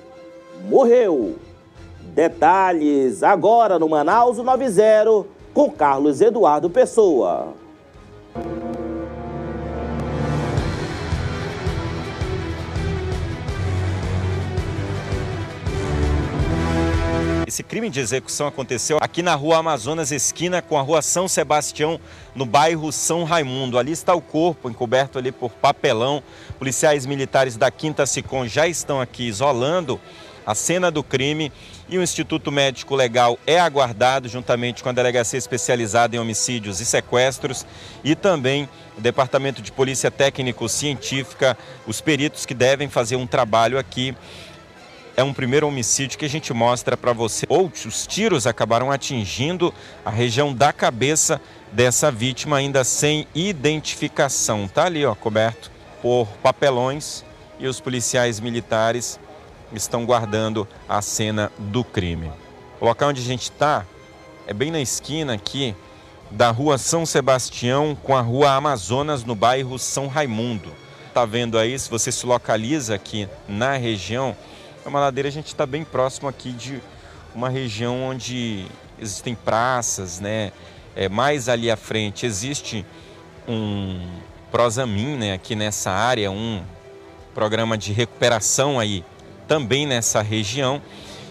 morreu. 0.69 1.37
Detalhes 2.01 3.23
agora 3.23 3.79
no 3.79 3.89
Manaus 3.89 4.39
90 4.39 5.25
com 5.55 5.71
Carlos 5.71 6.21
Eduardo 6.21 6.69
Pessoa. 6.69 7.55
Esse 17.49 17.63
crime 17.63 17.89
de 17.89 17.99
execução 17.99 18.47
aconteceu 18.47 18.99
aqui 19.01 19.23
na 19.23 19.35
rua 19.35 19.57
Amazonas, 19.57 20.13
esquina 20.13 20.61
com 20.61 20.77
a 20.77 20.83
rua 20.83 21.01
São 21.01 21.27
Sebastião, 21.27 21.99
no 22.35 22.45
bairro 22.45 22.93
São 22.93 23.25
Raimundo. 23.25 23.79
Ali 23.79 23.91
está 23.91 24.15
o 24.15 24.21
corpo, 24.21 24.69
encoberto 24.69 25.17
ali 25.17 25.33
por 25.33 25.53
papelão. 25.53 26.23
Policiais 26.59 27.07
militares 27.07 27.57
da 27.57 27.71
Quinta 27.71 28.05
Sicom 28.05 28.47
já 28.47 28.69
estão 28.69 29.01
aqui 29.01 29.27
isolando 29.27 29.99
a 30.45 30.55
cena 30.55 30.91
do 30.91 31.03
crime 31.03 31.51
e 31.89 31.97
o 31.97 32.03
Instituto 32.03 32.53
Médico 32.53 32.95
Legal 32.95 33.39
é 33.47 33.59
aguardado 33.59 34.29
juntamente 34.29 34.83
com 34.83 34.91
a 34.91 34.93
Delegacia 34.93 35.39
Especializada 35.39 36.17
em 36.17 36.19
Homicídios 36.19 36.81
e 36.81 36.85
Sequestros 36.85 37.67
e 38.05 38.15
também 38.15 38.69
o 38.97 39.01
Departamento 39.01 39.63
de 39.63 39.71
Polícia 39.73 40.11
Técnico-Científica, 40.11 41.57
os 41.87 42.01
peritos 42.01 42.45
que 42.45 42.55
devem 42.55 42.89
fazer 42.89 43.17
um 43.17 43.27
trabalho 43.27 43.79
aqui. 43.79 44.15
É 45.19 45.23
um 45.25 45.35
primeiro 45.35 45.67
homicídio 45.67 46.17
que 46.17 46.25
a 46.25 46.29
gente 46.29 46.53
mostra 46.55 46.97
para 46.97 47.13
você. 47.13 47.45
Outros 47.49 48.07
tiros 48.07 48.47
acabaram 48.47 48.93
atingindo 48.93 49.75
a 50.05 50.11
região 50.11 50.55
da 50.55 50.73
cabeça 50.73 51.41
dessa 51.73 52.09
vítima, 52.09 52.59
ainda 52.59 52.85
sem 52.85 53.27
identificação. 53.35 54.69
Tá 54.69 54.85
ali, 54.85 55.05
ó, 55.05 55.17
coberto 55.17 55.73
por 56.01 56.29
papelões 56.41 57.25
e 57.59 57.67
os 57.67 57.81
policiais 57.81 58.39
militares 58.39 59.19
estão 59.73 60.07
guardando 60.07 60.69
a 60.89 61.03
cena 61.03 61.51
do 61.59 61.83
crime. 61.83 62.31
O 62.81 62.85
local 62.85 63.09
onde 63.09 63.21
a 63.21 63.25
gente 63.25 63.51
está 63.51 63.85
é 64.47 64.55
bem 64.55 64.71
na 64.71 64.81
esquina 64.81 65.35
aqui 65.35 65.75
da 66.31 66.53
rua 66.53 66.79
São 66.79 67.05
Sebastião 67.05 67.99
com 68.05 68.17
a 68.17 68.21
rua 68.21 68.53
Amazonas, 68.53 69.25
no 69.25 69.35
bairro 69.35 69.81
São 69.81 70.07
Raimundo. 70.07 70.73
Tá 71.13 71.25
vendo 71.25 71.59
aí, 71.59 71.77
se 71.77 71.91
você 71.91 72.13
se 72.13 72.25
localiza 72.25 72.95
aqui 72.95 73.29
na 73.49 73.77
região, 73.77 74.37
é 74.89 74.91
uma 74.91 75.01
ladeira, 75.01 75.29
a 75.29 75.33
gente 75.33 75.49
está 75.49 75.67
bem 75.67 75.85
próximo 75.85 76.29
aqui 76.29 76.51
de 76.51 76.81
uma 77.35 77.51
região 77.51 78.05
onde 78.05 78.65
existem 78.99 79.35
praças, 79.35 80.19
né? 80.19 80.51
É, 80.97 81.11
mais 81.11 81.47
ali 81.47 81.71
à 81.71 81.77
frente 81.77 82.25
existe 82.25 82.87
um 83.47 84.01
Prosamin, 84.51 85.17
né? 85.17 85.35
Aqui 85.35 85.55
nessa 85.55 85.91
área, 85.91 86.31
um 86.31 86.63
programa 87.35 87.77
de 87.77 87.93
recuperação 87.93 88.81
aí 88.81 89.05
também 89.47 89.87
nessa 89.87 90.23
região. 90.23 90.81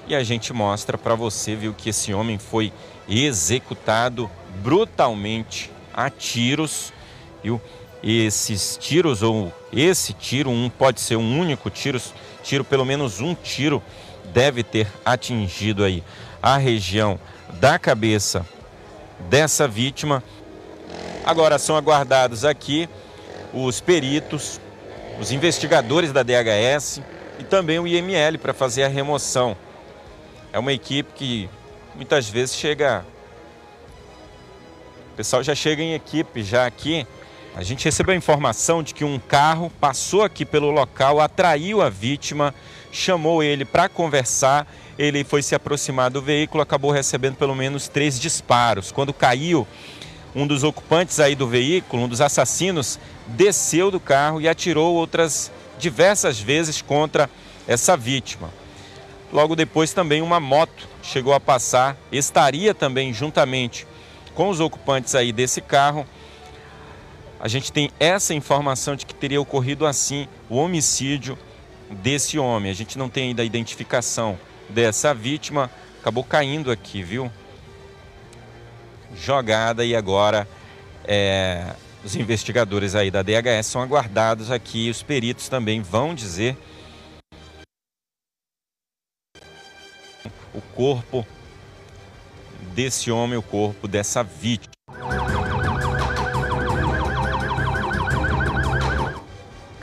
E 0.08 0.16
a 0.16 0.24
gente 0.24 0.54
mostra 0.54 0.96
para 0.96 1.16
você, 1.16 1.56
viu, 1.56 1.74
que 1.74 1.90
esse 1.90 2.14
homem 2.14 2.38
foi 2.38 2.72
executado 3.10 4.30
brutalmente 4.62 5.72
a 5.92 6.12
tiros. 6.12 6.94
Viu? 7.44 7.60
Esses 8.04 8.78
tiros, 8.80 9.24
ou 9.24 9.52
esse 9.74 10.14
tiro, 10.14 10.52
um 10.52 10.70
pode 10.70 11.02
ser 11.02 11.16
um 11.16 11.40
único 11.40 11.72
tiro, 11.72 12.00
tiro, 12.48 12.64
pelo 12.64 12.86
menos 12.86 13.20
um 13.20 13.36
tiro 13.36 13.84
deve 14.34 14.64
ter 14.64 14.88
atingido 15.04 15.84
aí 15.84 16.02
a 16.42 16.58
região 16.58 17.20
da 17.60 17.78
cabeça 17.78 18.46
dessa 19.30 19.68
vítima. 19.68 20.24
Agora 21.26 21.60
são 21.60 21.76
aguardados 21.76 22.46
aqui 22.46 22.88
os 23.54 23.82
peritos, 23.82 24.62
os 25.20 25.32
investigadores 25.32 26.14
da 26.14 26.24
DHS 26.24 27.02
e 27.38 27.44
também 27.44 27.80
o 27.80 27.88
IML 27.88 28.38
para 28.38 28.54
fazer 28.54 28.84
a 28.84 28.88
remoção. 28.88 29.58
É 30.54 30.58
uma 30.58 30.72
equipe 30.72 31.12
que 31.14 31.50
muitas 31.96 32.30
vezes 32.30 32.56
chega. 32.56 33.06
O 35.12 35.18
pessoal 35.18 35.44
já 35.44 35.54
chega 35.54 35.84
em 35.84 35.94
equipe 35.94 36.44
já 36.44 36.66
aqui. 36.66 37.06
A 37.58 37.64
gente 37.64 37.86
recebeu 37.86 38.14
a 38.14 38.16
informação 38.16 38.84
de 38.84 38.94
que 38.94 39.04
um 39.04 39.18
carro 39.18 39.72
passou 39.82 40.22
aqui 40.22 40.46
pelo 40.46 40.70
local, 40.70 41.20
atraiu 41.20 41.82
a 41.82 41.90
vítima, 41.90 42.54
chamou 42.92 43.42
ele 43.42 43.66
para 43.66 43.90
conversar. 43.90 44.72
Ele 44.96 45.24
foi 45.24 45.42
se 45.42 45.56
aproximar 45.56 46.12
do 46.12 46.22
veículo, 46.22 46.62
acabou 46.62 46.92
recebendo 46.92 47.36
pelo 47.36 47.56
menos 47.56 47.88
três 47.88 48.20
disparos. 48.20 48.92
Quando 48.92 49.12
caiu, 49.12 49.68
um 50.36 50.46
dos 50.46 50.64
ocupantes 50.64 51.20
aí 51.20 51.34
do 51.34 51.48
veículo, 51.48 52.04
um 52.04 52.08
dos 52.08 52.22
assassinos, 52.22 53.00
desceu 53.26 53.90
do 53.90 54.00
carro 54.00 54.40
e 54.40 54.48
atirou 54.48 54.94
outras 54.94 55.52
diversas 55.80 56.40
vezes 56.40 56.80
contra 56.80 57.28
essa 57.68 57.98
vítima. 57.98 58.54
Logo 59.34 59.56
depois 59.56 59.94
também 59.94 60.22
uma 60.22 60.40
moto 60.40 60.88
chegou 61.02 61.34
a 61.34 61.40
passar, 61.40 61.98
estaria 62.12 62.76
também 62.76 63.12
juntamente 63.12 63.88
com 64.36 64.48
os 64.50 64.60
ocupantes 64.60 65.16
aí 65.16 65.32
desse 65.32 65.60
carro. 65.60 66.06
A 67.40 67.48
gente 67.48 67.72
tem 67.72 67.90
essa 68.00 68.34
informação 68.34 68.96
de 68.96 69.06
que 69.06 69.14
teria 69.14 69.40
ocorrido 69.40 69.86
assim 69.86 70.28
o 70.50 70.56
homicídio 70.58 71.38
desse 71.90 72.40
homem. 72.40 72.72
A 72.72 72.76
gente 72.76 72.98
não 72.98 73.10
tem 73.10 73.30
ainda 73.30 73.42
a 73.42 73.46
identificação 73.46 74.38
dessa 74.70 75.14
vítima, 75.14 75.70
acabou 76.00 76.24
caindo 76.24 76.72
aqui, 76.72 77.04
viu? 77.04 77.32
jogada 79.16 79.86
e 79.86 79.96
agora 79.96 80.48
é, 81.04 81.76
os 82.04 82.16
investigadores 82.16 82.96
aí 82.96 83.10
da 83.10 83.22
DHS 83.22 83.66
são 83.66 83.82
aguardados 83.82 84.52
aqui. 84.52 84.90
Os 84.90 85.04
peritos 85.04 85.50
também 85.50 85.82
vão 85.82 86.14
dizer 86.14 86.58
o 90.54 90.62
corpo 90.76 91.26
desse 92.74 93.12
homem, 93.12 93.38
o 93.38 93.44
corpo 93.44 93.88
dessa 93.88 94.24
vítima. 94.24 94.77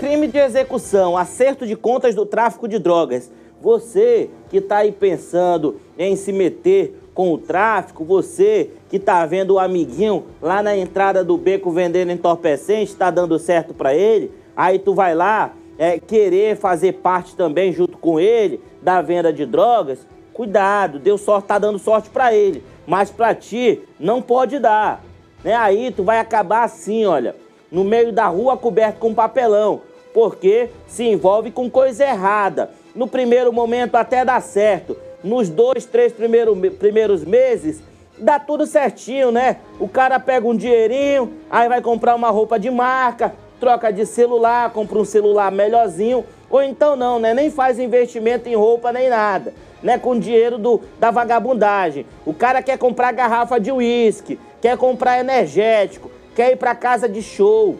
Crime 0.05 0.27
de 0.27 0.37
execução, 0.37 1.17
acerto 1.17 1.67
de 1.67 1.75
contas 1.75 2.14
do 2.14 2.27
tráfico 2.27 2.69
de 2.69 2.79
drogas. 2.79 3.33
Você 3.59 4.29
que 4.51 4.59
está 4.59 4.77
aí 4.77 4.93
pensando 4.93 5.81
em 5.97 6.14
se 6.14 6.31
meter 6.31 7.01
com 7.14 7.33
o 7.33 7.38
tráfico, 7.38 8.05
você 8.05 8.69
que 8.90 8.97
está 8.97 9.25
vendo 9.25 9.55
o 9.55 9.59
amiguinho 9.59 10.27
lá 10.43 10.62
na 10.62 10.77
entrada 10.77 11.25
do 11.25 11.38
beco 11.38 11.71
vendendo 11.71 12.12
entorpecente, 12.12 12.93
está 12.93 13.11
dando 13.11 13.38
certo 13.38 13.73
para 13.73 13.95
ele, 13.95 14.31
aí 14.55 14.79
tu 14.79 14.93
vai 14.93 15.14
lá 15.14 15.55
é, 15.79 15.99
querer 15.99 16.55
fazer 16.59 16.93
parte 16.97 17.35
também 17.35 17.73
junto 17.73 17.97
com 17.97 18.21
ele 18.21 18.61
da 18.83 19.01
venda 19.01 19.33
de 19.33 19.47
drogas, 19.47 20.07
cuidado, 20.35 20.99
Deus 20.99 21.23
só 21.23 21.38
está 21.38 21.59
dando 21.59 21.79
sorte 21.79 22.11
para 22.11 22.35
ele, 22.35 22.62
mas 22.87 23.11
para 23.11 23.35
ti 23.35 23.81
não 23.99 24.21
pode 24.21 24.59
dar. 24.59 25.03
Né? 25.43 25.55
Aí 25.55 25.90
tu 25.90 26.05
vai 26.05 26.19
acabar 26.19 26.64
assim, 26.64 27.07
olha, 27.07 27.35
no 27.73 27.83
meio 27.83 28.12
da 28.12 28.27
rua 28.27 28.55
coberto 28.55 28.99
com 28.99 29.14
papelão, 29.14 29.81
porque 30.14 30.70
se 30.87 31.03
envolve 31.03 31.50
com 31.50 31.68
coisa 31.68 32.05
errada. 32.05 32.70
No 32.94 33.09
primeiro 33.09 33.53
momento 33.53 33.96
até 33.96 34.24
dá 34.24 34.40
certo, 34.40 34.96
nos 35.24 35.48
dois, 35.48 35.85
três 35.85 36.12
primeiro, 36.12 36.55
primeiros 36.79 37.24
meses, 37.24 37.83
dá 38.16 38.38
tudo 38.38 38.64
certinho, 38.64 39.33
né? 39.33 39.57
O 39.81 39.88
cara 39.88 40.20
pega 40.20 40.46
um 40.46 40.57
dinheirinho, 40.57 41.33
aí 41.50 41.68
vai 41.68 41.83
comprar 41.83 42.14
uma 42.14 42.31
roupa 42.31 42.61
de 42.61 42.70
marca, 42.70 43.35
troca 43.59 43.92
de 43.92 44.07
celular, 44.07 44.70
compra 44.70 44.98
um 44.98 45.05
celular 45.05 45.50
melhorzinho, 45.50 46.24
ou 46.48 46.62
então 46.62 46.94
não, 46.94 47.18
né? 47.18 47.35
Nem 47.35 47.50
faz 47.50 47.81
investimento 47.81 48.48
em 48.48 48.55
roupa 48.55 48.92
nem 48.92 49.09
nada, 49.09 49.53
né? 49.83 49.98
Com 49.98 50.16
dinheiro 50.16 50.59
do, 50.59 50.81
da 51.00 51.11
vagabundagem. 51.11 52.07
O 52.24 52.33
cara 52.33 52.62
quer 52.62 52.79
comprar 52.79 53.11
garrafa 53.11 53.59
de 53.59 53.72
uísque, 53.72 54.38
quer 54.61 54.77
comprar 54.77 55.18
energético, 55.18 56.09
quer 56.37 56.53
ir 56.53 56.57
para 56.57 56.72
casa 56.72 57.09
de 57.09 57.20
show, 57.20 57.77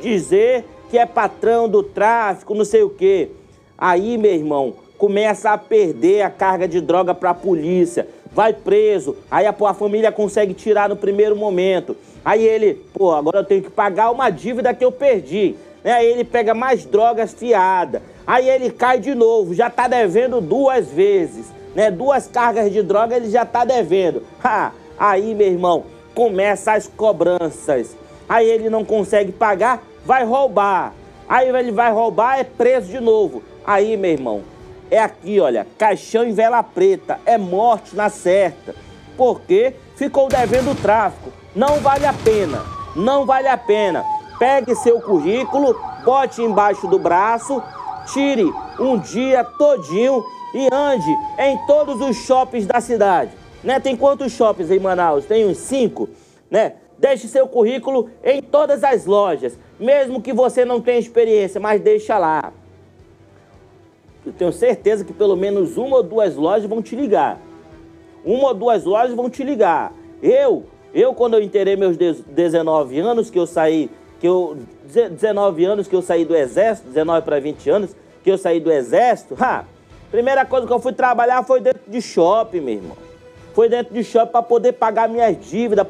dizer 0.00 0.64
que 0.96 1.00
é 1.00 1.04
patrão 1.04 1.68
do 1.68 1.82
tráfico, 1.82 2.54
não 2.54 2.64
sei 2.64 2.82
o 2.82 2.88
quê. 2.88 3.28
Aí, 3.76 4.16
meu 4.16 4.32
irmão, 4.32 4.72
começa 4.96 5.50
a 5.50 5.58
perder 5.58 6.22
a 6.22 6.30
carga 6.30 6.66
de 6.66 6.80
droga 6.80 7.14
para 7.14 7.28
a 7.28 7.34
polícia, 7.34 8.08
vai 8.32 8.54
preso, 8.54 9.14
aí 9.30 9.44
a, 9.44 9.50
a, 9.50 9.74
família 9.74 10.10
consegue 10.10 10.54
tirar 10.54 10.88
no 10.88 10.96
primeiro 10.96 11.36
momento. 11.36 11.94
Aí 12.24 12.42
ele, 12.42 12.82
pô, 12.94 13.12
agora 13.12 13.40
eu 13.40 13.44
tenho 13.44 13.62
que 13.62 13.68
pagar 13.68 14.10
uma 14.10 14.30
dívida 14.30 14.72
que 14.72 14.82
eu 14.82 14.90
perdi. 14.90 15.54
Né? 15.84 15.92
Aí 15.92 16.06
ele 16.06 16.24
pega 16.24 16.54
mais 16.54 16.86
drogas 16.86 17.34
fiada. 17.34 18.00
Aí 18.26 18.48
ele 18.48 18.70
cai 18.70 18.98
de 18.98 19.14
novo, 19.14 19.52
já 19.52 19.68
tá 19.68 19.86
devendo 19.86 20.40
duas 20.40 20.88
vezes, 20.88 21.52
né? 21.74 21.90
Duas 21.90 22.26
cargas 22.26 22.72
de 22.72 22.82
droga 22.82 23.14
ele 23.14 23.28
já 23.28 23.44
tá 23.44 23.66
devendo. 23.66 24.22
Ha! 24.42 24.72
Aí, 24.98 25.34
meu 25.34 25.46
irmão, 25.46 25.84
começa 26.14 26.72
as 26.72 26.88
cobranças. 26.88 27.94
Aí 28.26 28.48
ele 28.48 28.70
não 28.70 28.82
consegue 28.82 29.30
pagar, 29.30 29.82
vai 30.06 30.24
roubar. 30.24 30.94
Aí 31.28 31.48
ele 31.48 31.72
vai 31.72 31.92
roubar, 31.92 32.38
é 32.38 32.44
preso 32.44 32.88
de 32.88 33.00
novo. 33.00 33.42
Aí, 33.66 33.96
meu 33.96 34.12
irmão, 34.12 34.42
é 34.88 35.00
aqui, 35.00 35.40
olha, 35.40 35.66
caixão 35.76 36.24
em 36.24 36.32
vela 36.32 36.62
preta, 36.62 37.18
é 37.26 37.36
morte 37.36 37.96
na 37.96 38.08
certa. 38.08 38.74
Porque 39.16 39.74
ficou 39.96 40.28
devendo 40.28 40.70
o 40.70 40.74
tráfico. 40.74 41.32
Não 41.54 41.80
vale 41.80 42.06
a 42.06 42.12
pena, 42.12 42.62
não 42.94 43.26
vale 43.26 43.48
a 43.48 43.56
pena. 43.56 44.04
Pegue 44.38 44.76
seu 44.76 45.00
currículo, 45.00 45.76
bote 46.04 46.42
embaixo 46.42 46.86
do 46.86 46.98
braço, 46.98 47.60
tire 48.12 48.44
um 48.78 48.98
dia 48.98 49.42
todinho 49.42 50.22
e 50.54 50.68
ande 50.72 51.10
em 51.38 51.58
todos 51.66 52.00
os 52.00 52.16
shoppings 52.24 52.66
da 52.66 52.80
cidade. 52.80 53.32
Né? 53.64 53.80
Tem 53.80 53.96
quantos 53.96 54.32
shoppings 54.32 54.70
em 54.70 54.78
Manaus? 54.78 55.24
Tem 55.24 55.46
uns 55.46 55.56
cinco, 55.56 56.08
né? 56.48 56.74
Deixe 56.98 57.26
seu 57.26 57.46
currículo 57.46 58.10
em 58.22 58.40
todas 58.40 58.84
as 58.84 59.04
lojas, 59.04 59.58
mesmo 59.78 60.22
que 60.22 60.32
você 60.32 60.64
não 60.64 60.80
tenha 60.80 60.98
experiência, 60.98 61.60
mas 61.60 61.80
deixa 61.80 62.18
lá 62.18 62.52
eu 64.26 64.32
tenho 64.32 64.52
certeza 64.52 65.04
que 65.04 65.12
pelo 65.12 65.36
menos 65.36 65.76
uma 65.76 65.98
ou 65.98 66.02
duas 66.02 66.34
lojas 66.34 66.68
vão 66.68 66.82
te 66.82 66.96
ligar. 66.96 67.38
Uma 68.24 68.48
ou 68.48 68.54
duas 68.54 68.84
lojas 68.84 69.14
vão 69.14 69.30
te 69.30 69.44
ligar. 69.44 69.92
Eu, 70.20 70.64
eu 70.92 71.14
quando 71.14 71.34
eu 71.34 71.42
inteirei 71.42 71.76
meus 71.76 71.96
19 71.96 72.98
anos 72.98 73.30
que 73.30 73.38
eu 73.38 73.46
saí, 73.46 73.88
que 74.18 74.26
eu 74.26 74.56
19 74.84 75.64
anos 75.64 75.86
que 75.86 75.94
eu 75.94 76.02
saí 76.02 76.24
do 76.24 76.34
exército, 76.34 76.88
19 76.88 77.24
para 77.24 77.38
20 77.38 77.70
anos 77.70 77.96
que 78.24 78.30
eu 78.30 78.36
saí 78.36 78.58
do 78.58 78.72
exército, 78.72 79.36
ha, 79.38 79.64
primeira 80.10 80.44
coisa 80.44 80.66
que 80.66 80.72
eu 80.72 80.80
fui 80.80 80.92
trabalhar 80.92 81.44
foi 81.44 81.60
dentro 81.60 81.82
de 81.86 82.02
shopping, 82.02 82.60
meu 82.60 82.74
irmão. 82.74 82.96
Foi 83.54 83.68
dentro 83.68 83.94
de 83.94 84.02
shopping 84.02 84.32
para 84.32 84.42
poder 84.42 84.72
pagar 84.72 85.08
minhas 85.08 85.38
dívidas, 85.40 85.86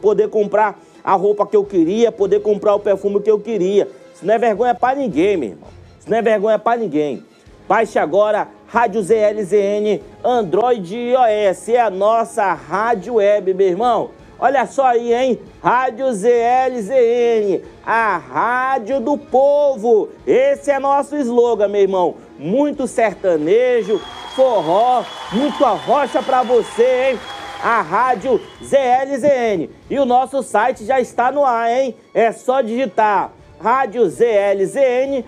poder 0.00 0.28
comprar 0.28 0.78
a 1.04 1.14
roupa 1.14 1.46
que 1.46 1.56
eu 1.56 1.64
queria, 1.64 2.12
poder 2.12 2.40
comprar 2.40 2.74
o 2.74 2.80
perfume 2.80 3.20
que 3.20 3.30
eu 3.30 3.38
queria. 3.38 3.88
Isso 4.14 4.24
não 4.24 4.34
é 4.34 4.38
vergonha 4.38 4.74
para 4.74 4.98
ninguém, 4.98 5.36
meu 5.36 5.48
irmão. 5.50 5.68
Isso 5.98 6.10
não 6.10 6.18
é 6.18 6.22
vergonha 6.22 6.58
para 6.58 6.80
ninguém. 6.80 7.24
Baixe 7.68 7.98
agora 7.98 8.48
Rádio 8.66 9.02
ZLZN 9.02 10.00
Android 10.24 10.96
e 10.96 11.12
iOS. 11.12 11.68
É 11.68 11.80
a 11.80 11.90
nossa 11.90 12.52
rádio 12.52 13.14
web, 13.14 13.54
meu 13.54 13.66
irmão. 13.66 14.10
Olha 14.38 14.66
só 14.66 14.86
aí, 14.86 15.14
hein? 15.14 15.38
Rádio 15.62 16.12
ZLZN, 16.12 17.62
a 17.86 18.16
rádio 18.16 18.98
do 18.98 19.16
povo. 19.16 20.08
Esse 20.26 20.72
é 20.72 20.80
nosso 20.80 21.16
slogan, 21.16 21.68
meu 21.68 21.82
irmão. 21.82 22.16
Muito 22.40 22.88
sertanejo, 22.88 24.00
forró, 24.34 25.04
muito 25.30 25.64
arrocha 25.64 26.20
pra 26.20 26.42
você, 26.42 27.10
hein? 27.10 27.20
A 27.62 27.80
rádio 27.80 28.40
ZLZN. 28.62 29.68
E 29.88 29.98
o 29.98 30.04
nosso 30.04 30.42
site 30.42 30.84
já 30.84 31.00
está 31.00 31.30
no 31.30 31.44
ar, 31.44 31.70
hein? 31.70 31.94
É 32.12 32.32
só 32.32 32.60
digitar 32.60 33.32
rádio 33.60 34.08
ZLZN 34.08 35.24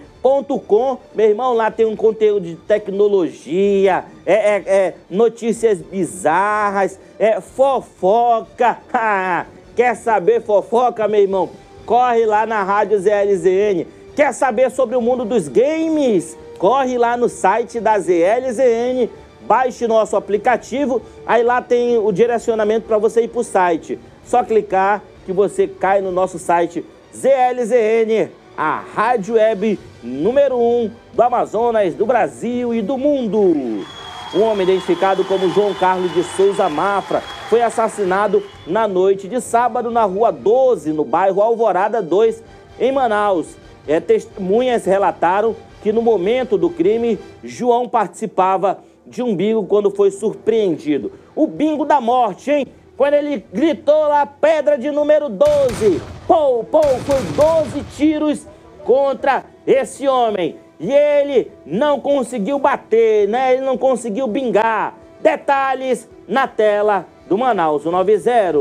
com, 0.66 0.98
meu 1.14 1.28
irmão, 1.28 1.52
lá 1.52 1.70
tem 1.70 1.84
um 1.84 1.94
conteúdo 1.94 2.46
de 2.46 2.56
tecnologia, 2.56 4.06
é, 4.24 4.32
é, 4.32 4.62
é 4.66 4.94
notícias 5.10 5.82
bizarras, 5.82 6.98
é 7.18 7.40
fofoca. 7.40 8.78
Quer 9.76 9.94
saber 9.94 10.40
fofoca, 10.40 11.06
meu 11.06 11.20
irmão? 11.20 11.50
Corre 11.84 12.24
lá 12.24 12.46
na 12.46 12.62
Rádio 12.62 12.98
ZLZN, 12.98 13.86
Quer 14.16 14.32
saber 14.32 14.70
sobre 14.70 14.94
o 14.94 15.00
mundo 15.00 15.24
dos 15.24 15.48
games? 15.48 16.38
Corre 16.56 16.96
lá 16.96 17.16
no 17.16 17.28
site 17.28 17.80
da 17.80 17.98
ZLZN, 17.98 19.10
baixe 19.46 19.86
nosso 19.86 20.16
aplicativo, 20.16 21.02
aí 21.26 21.42
lá 21.42 21.60
tem 21.60 21.98
o 21.98 22.10
direcionamento 22.12 22.86
para 22.86 22.98
você 22.98 23.22
ir 23.22 23.28
para 23.28 23.40
o 23.40 23.44
site. 23.44 23.98
Só 24.24 24.42
clicar 24.42 25.02
que 25.24 25.32
você 25.32 25.66
cai 25.66 26.00
no 26.00 26.10
nosso 26.10 26.38
site 26.38 26.84
ZLZN, 27.14 28.30
a 28.56 28.82
rádio 28.94 29.34
web 29.34 29.78
número 30.02 30.56
1 30.56 30.58
um 30.58 30.90
do 31.12 31.22
Amazonas, 31.22 31.94
do 31.94 32.06
Brasil 32.06 32.74
e 32.74 32.82
do 32.82 32.96
mundo. 32.96 33.84
Um 34.34 34.42
homem 34.42 34.64
identificado 34.64 35.24
como 35.24 35.48
João 35.50 35.72
Carlos 35.74 36.12
de 36.12 36.24
Souza 36.24 36.68
Mafra 36.68 37.22
foi 37.48 37.62
assassinado 37.62 38.42
na 38.66 38.88
noite 38.88 39.28
de 39.28 39.40
sábado 39.40 39.90
na 39.90 40.04
rua 40.04 40.32
12, 40.32 40.92
no 40.92 41.04
bairro 41.04 41.40
Alvorada 41.40 42.02
2, 42.02 42.42
em 42.80 42.90
Manaus. 42.90 43.56
É, 43.86 44.00
testemunhas 44.00 44.84
relataram 44.84 45.54
que 45.82 45.92
no 45.92 46.02
momento 46.02 46.56
do 46.56 46.70
crime, 46.70 47.18
João 47.44 47.88
participava 47.88 48.78
de 49.06 49.22
um 49.22 49.34
bingo 49.34 49.66
quando 49.66 49.90
foi 49.90 50.10
surpreendido. 50.10 51.12
O 51.34 51.46
bingo 51.46 51.84
da 51.84 52.00
morte, 52.00 52.50
hein? 52.50 52.66
Quando 52.96 53.14
ele 53.14 53.44
gritou 53.52 54.08
lá, 54.08 54.24
pedra 54.24 54.78
de 54.78 54.90
número 54.90 55.28
12. 55.28 56.00
Pou, 56.26 56.64
pou, 56.64 56.82
foi 56.82 57.20
12 57.36 57.82
tiros 57.96 58.46
contra 58.84 59.44
esse 59.66 60.06
homem. 60.06 60.56
E 60.78 60.92
ele 60.92 61.50
não 61.66 62.00
conseguiu 62.00 62.58
bater, 62.58 63.28
né? 63.28 63.54
Ele 63.54 63.62
não 63.62 63.76
conseguiu 63.76 64.26
bingar. 64.26 64.94
Detalhes 65.20 66.08
na 66.28 66.46
tela 66.46 67.06
do 67.28 67.36
Manaus 67.36 67.84
90. 67.84 68.58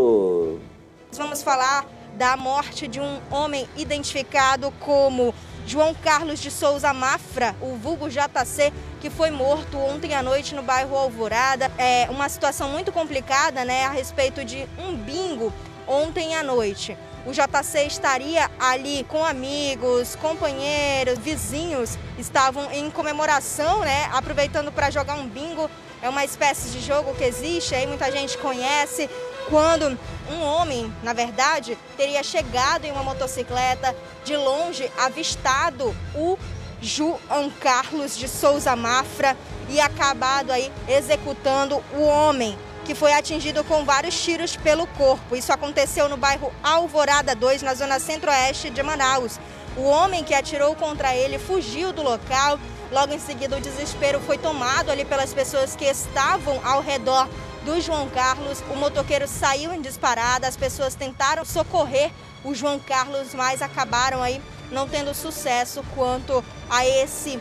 Vamos 1.13 1.43
falar 1.43 1.85
da 2.15 2.37
morte 2.37 2.87
de 2.87 2.99
um 2.99 3.19
homem 3.31 3.67
identificado 3.75 4.71
como 4.79 5.33
João 5.65 5.93
Carlos 5.93 6.39
de 6.39 6.51
Souza 6.51 6.93
Mafra, 6.93 7.55
o 7.61 7.75
vulgo 7.75 8.09
JC, 8.09 8.73
que 8.99 9.09
foi 9.09 9.31
morto 9.31 9.77
ontem 9.77 10.13
à 10.13 10.21
noite 10.21 10.53
no 10.53 10.61
bairro 10.61 10.95
Alvorada. 10.95 11.71
É 11.77 12.07
uma 12.09 12.27
situação 12.27 12.69
muito 12.69 12.91
complicada, 12.91 13.63
né, 13.63 13.85
a 13.85 13.89
respeito 13.89 14.43
de 14.43 14.67
um 14.77 14.95
bingo 14.95 15.53
ontem 15.87 16.35
à 16.35 16.43
noite. 16.43 16.97
O 17.25 17.31
JC 17.31 17.85
estaria 17.85 18.51
ali 18.59 19.05
com 19.07 19.23
amigos, 19.23 20.15
companheiros, 20.15 21.17
vizinhos, 21.19 21.97
estavam 22.19 22.69
em 22.71 22.91
comemoração, 22.91 23.79
né, 23.79 24.09
aproveitando 24.11 24.71
para 24.71 24.89
jogar 24.91 25.15
um 25.15 25.27
bingo. 25.27 25.69
É 26.01 26.09
uma 26.09 26.25
espécie 26.25 26.69
de 26.69 26.81
jogo 26.81 27.13
que 27.15 27.23
existe, 27.23 27.73
aí 27.73 27.87
muita 27.87 28.11
gente 28.11 28.37
conhece, 28.37 29.09
quando 29.49 29.97
um 30.29 30.41
homem, 30.41 30.93
na 31.03 31.13
verdade, 31.13 31.77
teria 31.97 32.23
chegado 32.23 32.85
em 32.85 32.91
uma 32.91 33.03
motocicleta 33.03 33.95
de 34.23 34.35
longe, 34.35 34.91
avistado 34.97 35.95
o 36.15 36.37
João 36.81 37.49
Carlos 37.61 38.17
de 38.17 38.27
Souza 38.27 38.75
Mafra 38.75 39.37
e 39.69 39.79
acabado 39.79 40.51
aí 40.51 40.71
executando 40.87 41.81
o 41.93 42.01
homem 42.01 42.57
que 42.83 42.93
foi 42.93 43.13
atingido 43.13 43.63
com 43.63 43.85
vários 43.85 44.21
tiros 44.21 44.57
pelo 44.57 44.85
corpo. 44.87 45.35
Isso 45.35 45.53
aconteceu 45.53 46.09
no 46.09 46.17
bairro 46.17 46.51
Alvorada 46.61 47.33
2, 47.33 47.61
na 47.61 47.73
zona 47.73 47.99
centro-oeste 47.99 48.69
de 48.69 48.83
Manaus. 48.83 49.39
O 49.77 49.83
homem 49.83 50.23
que 50.23 50.33
atirou 50.33 50.75
contra 50.75 51.15
ele 51.15 51.39
fugiu 51.39 51.93
do 51.93 52.03
local. 52.03 52.59
Logo 52.91 53.13
em 53.13 53.19
seguida, 53.19 53.57
o 53.57 53.61
desespero 53.61 54.19
foi 54.19 54.37
tomado 54.37 54.91
ali 54.91 55.05
pelas 55.05 55.33
pessoas 55.33 55.75
que 55.75 55.85
estavam 55.85 56.61
ao 56.65 56.81
redor 56.81 57.27
do 57.65 57.79
João 57.81 58.09
Carlos. 58.09 58.63
O 58.71 58.75
motoqueiro 58.75 59.27
saiu 59.27 59.73
em 59.73 59.81
disparada, 59.81 60.47
as 60.47 60.57
pessoas 60.57 60.95
tentaram 60.95 61.43
socorrer 61.43 62.11
o 62.43 62.53
João 62.53 62.79
Carlos, 62.79 63.33
mas 63.33 63.61
acabaram 63.61 64.21
aí 64.21 64.41
não 64.71 64.87
tendo 64.87 65.13
sucesso 65.13 65.83
quanto 65.95 66.43
a 66.69 66.85
esse 66.85 67.39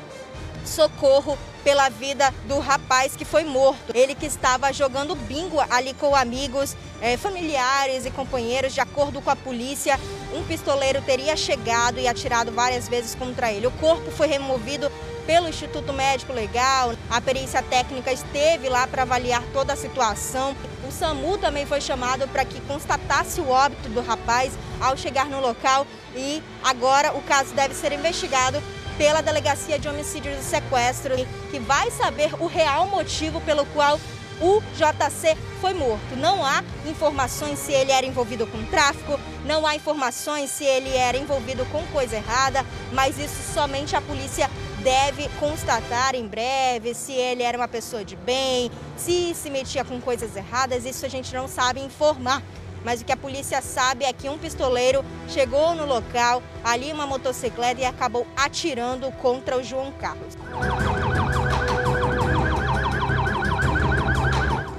socorro 0.64 1.36
pela 1.64 1.88
vida 1.88 2.32
do 2.46 2.58
rapaz 2.58 3.14
que 3.16 3.24
foi 3.24 3.44
morto. 3.44 3.92
Ele 3.94 4.14
que 4.14 4.26
estava 4.26 4.72
jogando 4.72 5.14
bingo 5.14 5.58
ali 5.70 5.94
com 5.94 6.14
amigos, 6.14 6.76
eh, 7.00 7.16
familiares 7.16 8.04
e 8.04 8.10
companheiros. 8.10 8.74
De 8.74 8.80
acordo 8.80 9.20
com 9.20 9.30
a 9.30 9.36
polícia, 9.36 9.98
um 10.34 10.42
pistoleiro 10.44 11.00
teria 11.02 11.36
chegado 11.36 11.98
e 11.98 12.08
atirado 12.08 12.50
várias 12.52 12.88
vezes 12.88 13.14
contra 13.14 13.52
ele. 13.52 13.66
O 13.66 13.72
corpo 13.72 14.10
foi 14.10 14.26
removido 14.26 14.90
pelo 15.26 15.48
Instituto 15.48 15.92
Médico 15.92 16.32
Legal. 16.32 16.94
A 17.10 17.20
perícia 17.20 17.62
técnica 17.62 18.12
esteve 18.12 18.68
lá 18.68 18.86
para 18.86 19.02
avaliar 19.02 19.42
toda 19.52 19.72
a 19.72 19.76
situação. 19.76 20.56
O 20.86 20.92
SAMU 20.92 21.38
também 21.38 21.66
foi 21.66 21.80
chamado 21.80 22.26
para 22.28 22.44
que 22.44 22.60
constatasse 22.62 23.40
o 23.40 23.48
óbito 23.48 23.88
do 23.88 24.00
rapaz 24.00 24.52
ao 24.80 24.96
chegar 24.96 25.26
no 25.26 25.40
local 25.40 25.86
e 26.14 26.42
agora 26.62 27.12
o 27.14 27.22
caso 27.22 27.54
deve 27.54 27.74
ser 27.74 27.92
investigado 27.92 28.62
pela 28.98 29.22
Delegacia 29.22 29.78
de 29.78 29.88
Homicídios 29.88 30.38
e 30.38 30.42
Sequestro, 30.42 31.14
que 31.50 31.58
vai 31.58 31.90
saber 31.90 32.34
o 32.38 32.46
real 32.46 32.86
motivo 32.86 33.40
pelo 33.40 33.64
qual 33.66 33.98
o 34.40 34.60
JC 34.74 35.36
foi 35.60 35.72
morto. 35.72 36.16
Não 36.16 36.44
há 36.44 36.62
informações 36.86 37.58
se 37.58 37.72
ele 37.72 37.92
era 37.92 38.04
envolvido 38.04 38.46
com 38.46 38.62
tráfico, 38.64 39.18
não 39.44 39.66
há 39.66 39.76
informações 39.76 40.50
se 40.50 40.64
ele 40.64 40.94
era 40.94 41.16
envolvido 41.16 41.64
com 41.66 41.82
coisa 41.86 42.16
errada, 42.16 42.66
mas 42.92 43.18
isso 43.18 43.54
somente 43.54 43.94
a 43.94 44.00
polícia 44.00 44.50
deve 44.82 45.28
constatar 45.38 46.14
em 46.14 46.26
breve 46.26 46.92
se 46.94 47.12
ele 47.12 47.42
era 47.42 47.56
uma 47.56 47.68
pessoa 47.68 48.04
de 48.04 48.16
bem, 48.16 48.70
se 48.96 49.34
se 49.34 49.48
metia 49.48 49.84
com 49.84 50.00
coisas 50.00 50.36
erradas, 50.36 50.84
isso 50.84 51.06
a 51.06 51.08
gente 51.08 51.32
não 51.34 51.46
sabe 51.46 51.80
informar. 51.80 52.42
Mas 52.84 53.00
o 53.00 53.04
que 53.04 53.12
a 53.12 53.16
polícia 53.16 53.62
sabe 53.62 54.04
é 54.04 54.12
que 54.12 54.28
um 54.28 54.36
pistoleiro 54.36 55.04
chegou 55.28 55.72
no 55.76 55.86
local, 55.86 56.42
ali 56.64 56.92
uma 56.92 57.06
motocicleta 57.06 57.80
e 57.80 57.84
acabou 57.84 58.26
atirando 58.36 59.10
contra 59.12 59.56
o 59.56 59.62
João 59.62 59.92
Carlos. 59.92 60.36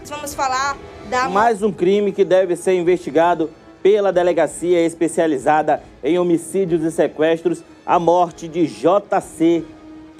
Vamos 0.05 0.33
falar 0.33 0.77
da. 1.09 1.29
Mais 1.29 1.63
um 1.63 1.71
crime 1.71 2.11
que 2.11 2.25
deve 2.25 2.57
ser 2.57 2.73
investigado 2.73 3.49
pela 3.81 4.11
delegacia 4.11 4.85
especializada 4.85 5.81
em 6.03 6.17
homicídios 6.17 6.83
e 6.83 6.91
sequestros, 6.91 7.63
a 7.85 7.99
morte 7.99 8.47
de 8.47 8.65
JC, 8.67 9.65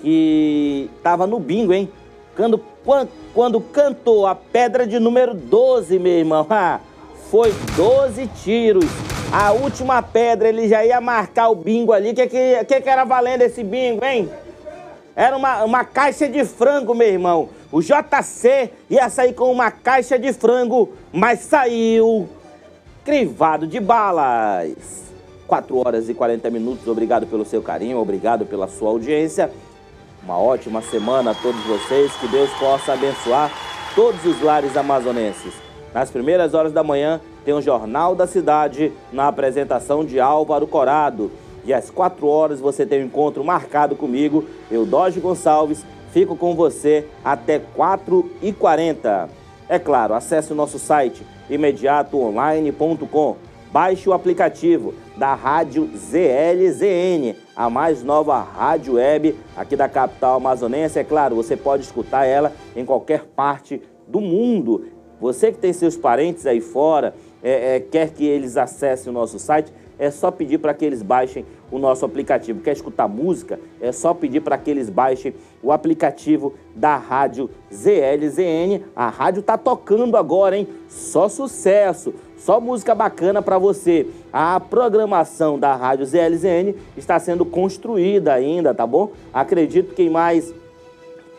que 0.04 0.90
estava 0.98 1.26
no 1.26 1.40
bingo, 1.40 1.74
hein? 1.74 1.90
Quando, 2.36 2.62
quando, 3.34 3.62
cantou 3.62 4.28
a 4.28 4.36
pedra 4.36 4.86
de 4.86 5.00
número 5.00 5.34
12, 5.34 5.98
meu 5.98 6.12
irmão, 6.12 6.46
foi 7.32 7.54
12 7.76 8.28
tiros. 8.44 8.86
A 9.32 9.52
última 9.54 10.02
pedra, 10.04 10.50
ele 10.50 10.68
já 10.68 10.86
ia 10.86 11.00
marcar 11.00 11.50
o 11.50 11.56
bingo 11.56 11.94
ali. 11.94 12.12
O 12.12 12.16
que, 12.16 12.28
que, 12.28 12.66
que, 12.66 12.82
que 12.82 12.90
era 12.90 13.06
valendo 13.06 13.44
esse 13.44 13.64
bingo, 13.64 14.04
hein? 14.04 14.30
Era 15.16 15.38
uma, 15.38 15.64
uma 15.64 15.86
caixa 15.86 16.28
de 16.28 16.44
frango, 16.44 16.94
meu 16.94 17.08
irmão. 17.08 17.50
O 17.72 17.82
JC 17.82 18.72
ia 18.90 19.10
sair 19.10 19.34
com 19.34 19.52
uma 19.52 19.72
caixa 19.72 20.20
de 20.20 20.34
frango, 20.34 20.94
mas 21.12 21.40
saiu 21.40 22.28
crivado 23.06 23.66
de 23.66 23.80
balas. 23.80 25.04
4 25.48 25.78
horas 25.78 26.10
e 26.10 26.14
40 26.14 26.50
minutos. 26.50 26.88
Obrigado 26.88 27.26
pelo 27.26 27.46
seu 27.46 27.62
carinho, 27.62 28.00
obrigado 28.00 28.46
pela 28.46 28.68
sua 28.68 28.90
audiência. 28.90 29.52
Uma 30.24 30.40
ótima 30.40 30.82
semana 30.82 31.32
a 31.32 31.36
todos 31.36 31.62
vocês. 31.64 32.14
Que 32.16 32.28
Deus 32.28 32.50
possa 32.52 32.94
abençoar 32.94 33.52
todos 33.94 34.24
os 34.26 34.42
lares 34.42 34.78
amazonenses. 34.78 35.54
Nas 35.94 36.10
primeiras 36.10 36.54
horas 36.54 36.72
da 36.72 36.82
manhã, 36.82 37.20
tem 37.44 37.54
o 37.54 37.62
Jornal 37.62 38.16
da 38.16 38.26
Cidade 38.26 38.92
na 39.12 39.28
apresentação 39.28 40.06
de 40.06 40.20
Álvaro 40.20 40.66
Corado. 40.66 41.30
E 41.66 41.74
às 41.74 41.90
4 41.90 42.26
horas 42.26 42.60
você 42.60 42.86
tem 42.86 43.04
um 43.04 43.06
encontro 43.06 43.44
marcado 43.44 43.96
comigo, 43.96 44.46
Eudógio 44.72 45.22
Gonçalves. 45.22 45.86
Fico 46.12 46.36
com 46.36 46.56
você 46.56 47.06
até 47.24 47.60
4h40. 47.60 49.30
É 49.68 49.80
claro, 49.80 50.14
acesse 50.14 50.54
o 50.54 50.56
nosso 50.56 50.80
site 50.80 51.26
imediatoonline.com. 51.50 53.36
Baixe 53.72 54.08
o 54.08 54.14
aplicativo 54.14 54.94
da 55.18 55.34
Rádio 55.34 55.90
ZLZN, 55.96 57.36
a 57.56 57.70
mais 57.70 58.04
nova 58.04 58.40
rádio 58.42 58.96
web 58.96 59.36
aqui 59.56 59.76
da 59.76 59.88
capital 59.88 60.38
amazonense. 60.38 61.00
É 61.00 61.04
claro, 61.04 61.36
você 61.36 61.56
pode 61.56 61.84
escutar 61.84 62.26
ela 62.26 62.52
em 62.76 62.86
qualquer 62.86 63.26
parte 63.26 63.82
do 64.08 64.20
mundo. 64.20 64.86
Você 65.20 65.52
que 65.52 65.58
tem 65.58 65.72
seus 65.72 65.96
parentes 65.96 66.46
aí 66.46 66.60
fora, 66.60 67.16
é, 67.42 67.76
é, 67.76 67.80
quer 67.80 68.10
que 68.10 68.26
eles 68.26 68.58
acessem 68.58 69.10
o 69.10 69.14
nosso 69.14 69.40
site, 69.40 69.72
é 69.98 70.10
só 70.10 70.32
pedir 70.32 70.58
para 70.58 70.74
que 70.74 70.84
eles 70.84 71.02
baixem 71.02 71.46
o 71.72 71.78
nosso 71.78 72.04
aplicativo. 72.04 72.62
Quer 72.62 72.74
escutar 72.74 73.08
música? 73.08 73.60
É 73.80 73.92
só 73.92 74.14
pedir 74.14 74.42
para 74.42 74.58
que 74.58 74.70
eles 74.70 74.90
baixem 74.90 75.34
o 75.62 75.72
aplicativo 75.72 76.54
da 76.76 76.98
Rádio 76.98 77.50
ZLZN. 77.72 78.84
A 78.96 79.10
rádio 79.10 79.44
tá 79.44 79.58
tocando 79.58 80.18
agora, 80.18 80.58
hein? 80.58 80.68
Só 80.90 81.30
sucesso, 81.30 82.14
só 82.44 82.60
música 82.60 82.94
bacana 82.94 83.42
para 83.42 83.58
você. 83.58 84.06
A 84.32 84.60
programação 84.60 85.58
da 85.58 85.74
Rádio 85.76 86.06
ZLZN 86.06 86.76
está 86.98 87.18
sendo 87.18 87.46
construída 87.46 88.34
ainda, 88.34 88.74
tá 88.74 88.86
bom? 88.86 89.12
Acredito 89.34 89.96
que 89.96 90.04
em 90.04 90.10
mais 90.10 90.54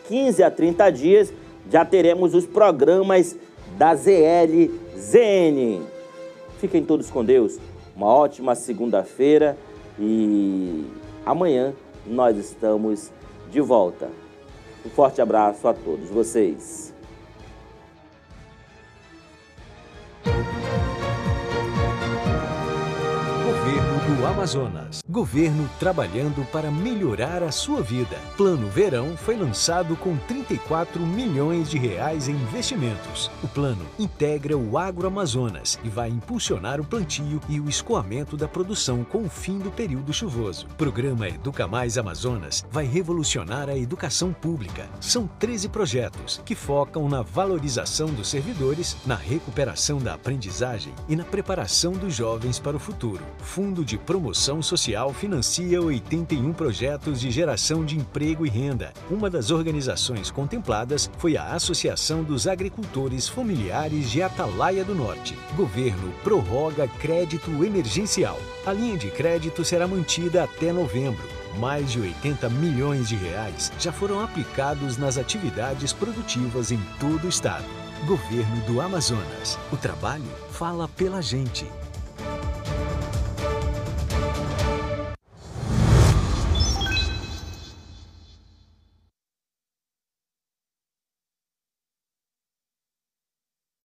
15 0.07 0.41
a 0.41 0.49
30 0.49 0.89
dias 0.89 1.31
já 1.69 1.85
teremos 1.85 2.33
os 2.33 2.47
programas 2.47 3.37
da 3.77 3.93
ZLZN. 3.93 5.81
Fiquem 6.57 6.83
todos 6.83 7.11
com 7.11 7.23
Deus. 7.23 7.59
Uma 7.95 8.07
ótima 8.07 8.55
segunda-feira 8.55 9.55
e 9.99 10.85
amanhã 11.23 11.73
nós 12.07 12.35
estamos 12.35 13.11
de 13.51 13.61
volta. 13.61 14.09
Um 14.83 14.89
forte 14.89 15.21
abraço 15.21 15.67
a 15.67 15.73
todos 15.73 16.09
vocês. 16.09 16.95
Amazonas. 24.23 25.03
Governo 25.09 25.67
trabalhando 25.79 26.45
para 26.51 26.69
melhorar 26.69 27.41
a 27.41 27.51
sua 27.51 27.81
vida. 27.81 28.17
Plano 28.37 28.69
Verão 28.69 29.17
foi 29.17 29.35
lançado 29.35 29.95
com 29.95 30.15
34 30.15 31.01
milhões 31.01 31.69
de 31.69 31.79
reais 31.79 32.29
em 32.29 32.33
investimentos. 32.33 33.31
O 33.43 33.47
plano 33.47 33.83
integra 33.97 34.55
o 34.55 34.77
agroamazonas 34.77 35.79
e 35.83 35.89
vai 35.89 36.09
impulsionar 36.09 36.79
o 36.79 36.85
plantio 36.85 37.41
e 37.49 37.59
o 37.59 37.67
escoamento 37.67 38.37
da 38.37 38.47
produção 38.47 39.03
com 39.03 39.23
o 39.23 39.29
fim 39.29 39.57
do 39.57 39.71
período 39.71 40.13
chuvoso. 40.13 40.67
O 40.67 40.75
programa 40.75 41.27
Educa 41.27 41.67
Mais 41.67 41.97
Amazonas 41.97 42.63
vai 42.69 42.85
revolucionar 42.85 43.69
a 43.69 43.77
educação 43.77 44.31
pública. 44.31 44.87
São 45.01 45.27
13 45.27 45.69
projetos 45.69 46.41
que 46.45 46.53
focam 46.53 47.09
na 47.09 47.21
valorização 47.21 48.07
dos 48.07 48.27
servidores, 48.27 48.95
na 49.05 49.15
recuperação 49.15 49.97
da 49.97 50.13
aprendizagem 50.13 50.93
e 51.09 51.15
na 51.15 51.23
preparação 51.23 51.93
dos 51.93 52.13
jovens 52.13 52.59
para 52.59 52.77
o 52.77 52.79
futuro. 52.79 53.23
Fundo 53.39 53.83
de 53.83 53.97
Promoção 54.05 54.61
Social 54.61 55.11
financia 55.11 55.81
81 55.81 56.53
projetos 56.53 57.19
de 57.19 57.31
geração 57.31 57.83
de 57.83 57.97
emprego 57.97 58.45
e 58.45 58.49
renda. 58.49 58.93
Uma 59.09 59.31
das 59.31 59.49
organizações 59.49 60.29
contempladas 60.29 61.09
foi 61.17 61.35
a 61.35 61.53
Associação 61.53 62.23
dos 62.23 62.45
Agricultores 62.45 63.27
Familiares 63.27 64.11
de 64.11 64.21
Atalaia 64.21 64.85
do 64.85 64.93
Norte. 64.93 65.35
Governo 65.55 66.13
prorroga 66.23 66.87
crédito 66.87 67.49
emergencial. 67.63 68.39
A 68.63 68.71
linha 68.71 68.95
de 68.95 69.09
crédito 69.09 69.65
será 69.65 69.87
mantida 69.87 70.43
até 70.43 70.71
novembro. 70.71 71.27
Mais 71.57 71.91
de 71.91 71.99
80 71.99 72.47
milhões 72.49 73.09
de 73.09 73.15
reais 73.15 73.71
já 73.79 73.91
foram 73.91 74.19
aplicados 74.19 74.97
nas 74.97 75.17
atividades 75.17 75.93
produtivas 75.93 76.71
em 76.71 76.79
todo 76.99 77.25
o 77.25 77.29
estado. 77.29 77.65
Governo 78.05 78.61
do 78.67 78.81
Amazonas. 78.81 79.57
O 79.71 79.77
trabalho 79.77 80.29
fala 80.51 80.87
pela 80.87 81.23
gente. 81.23 81.65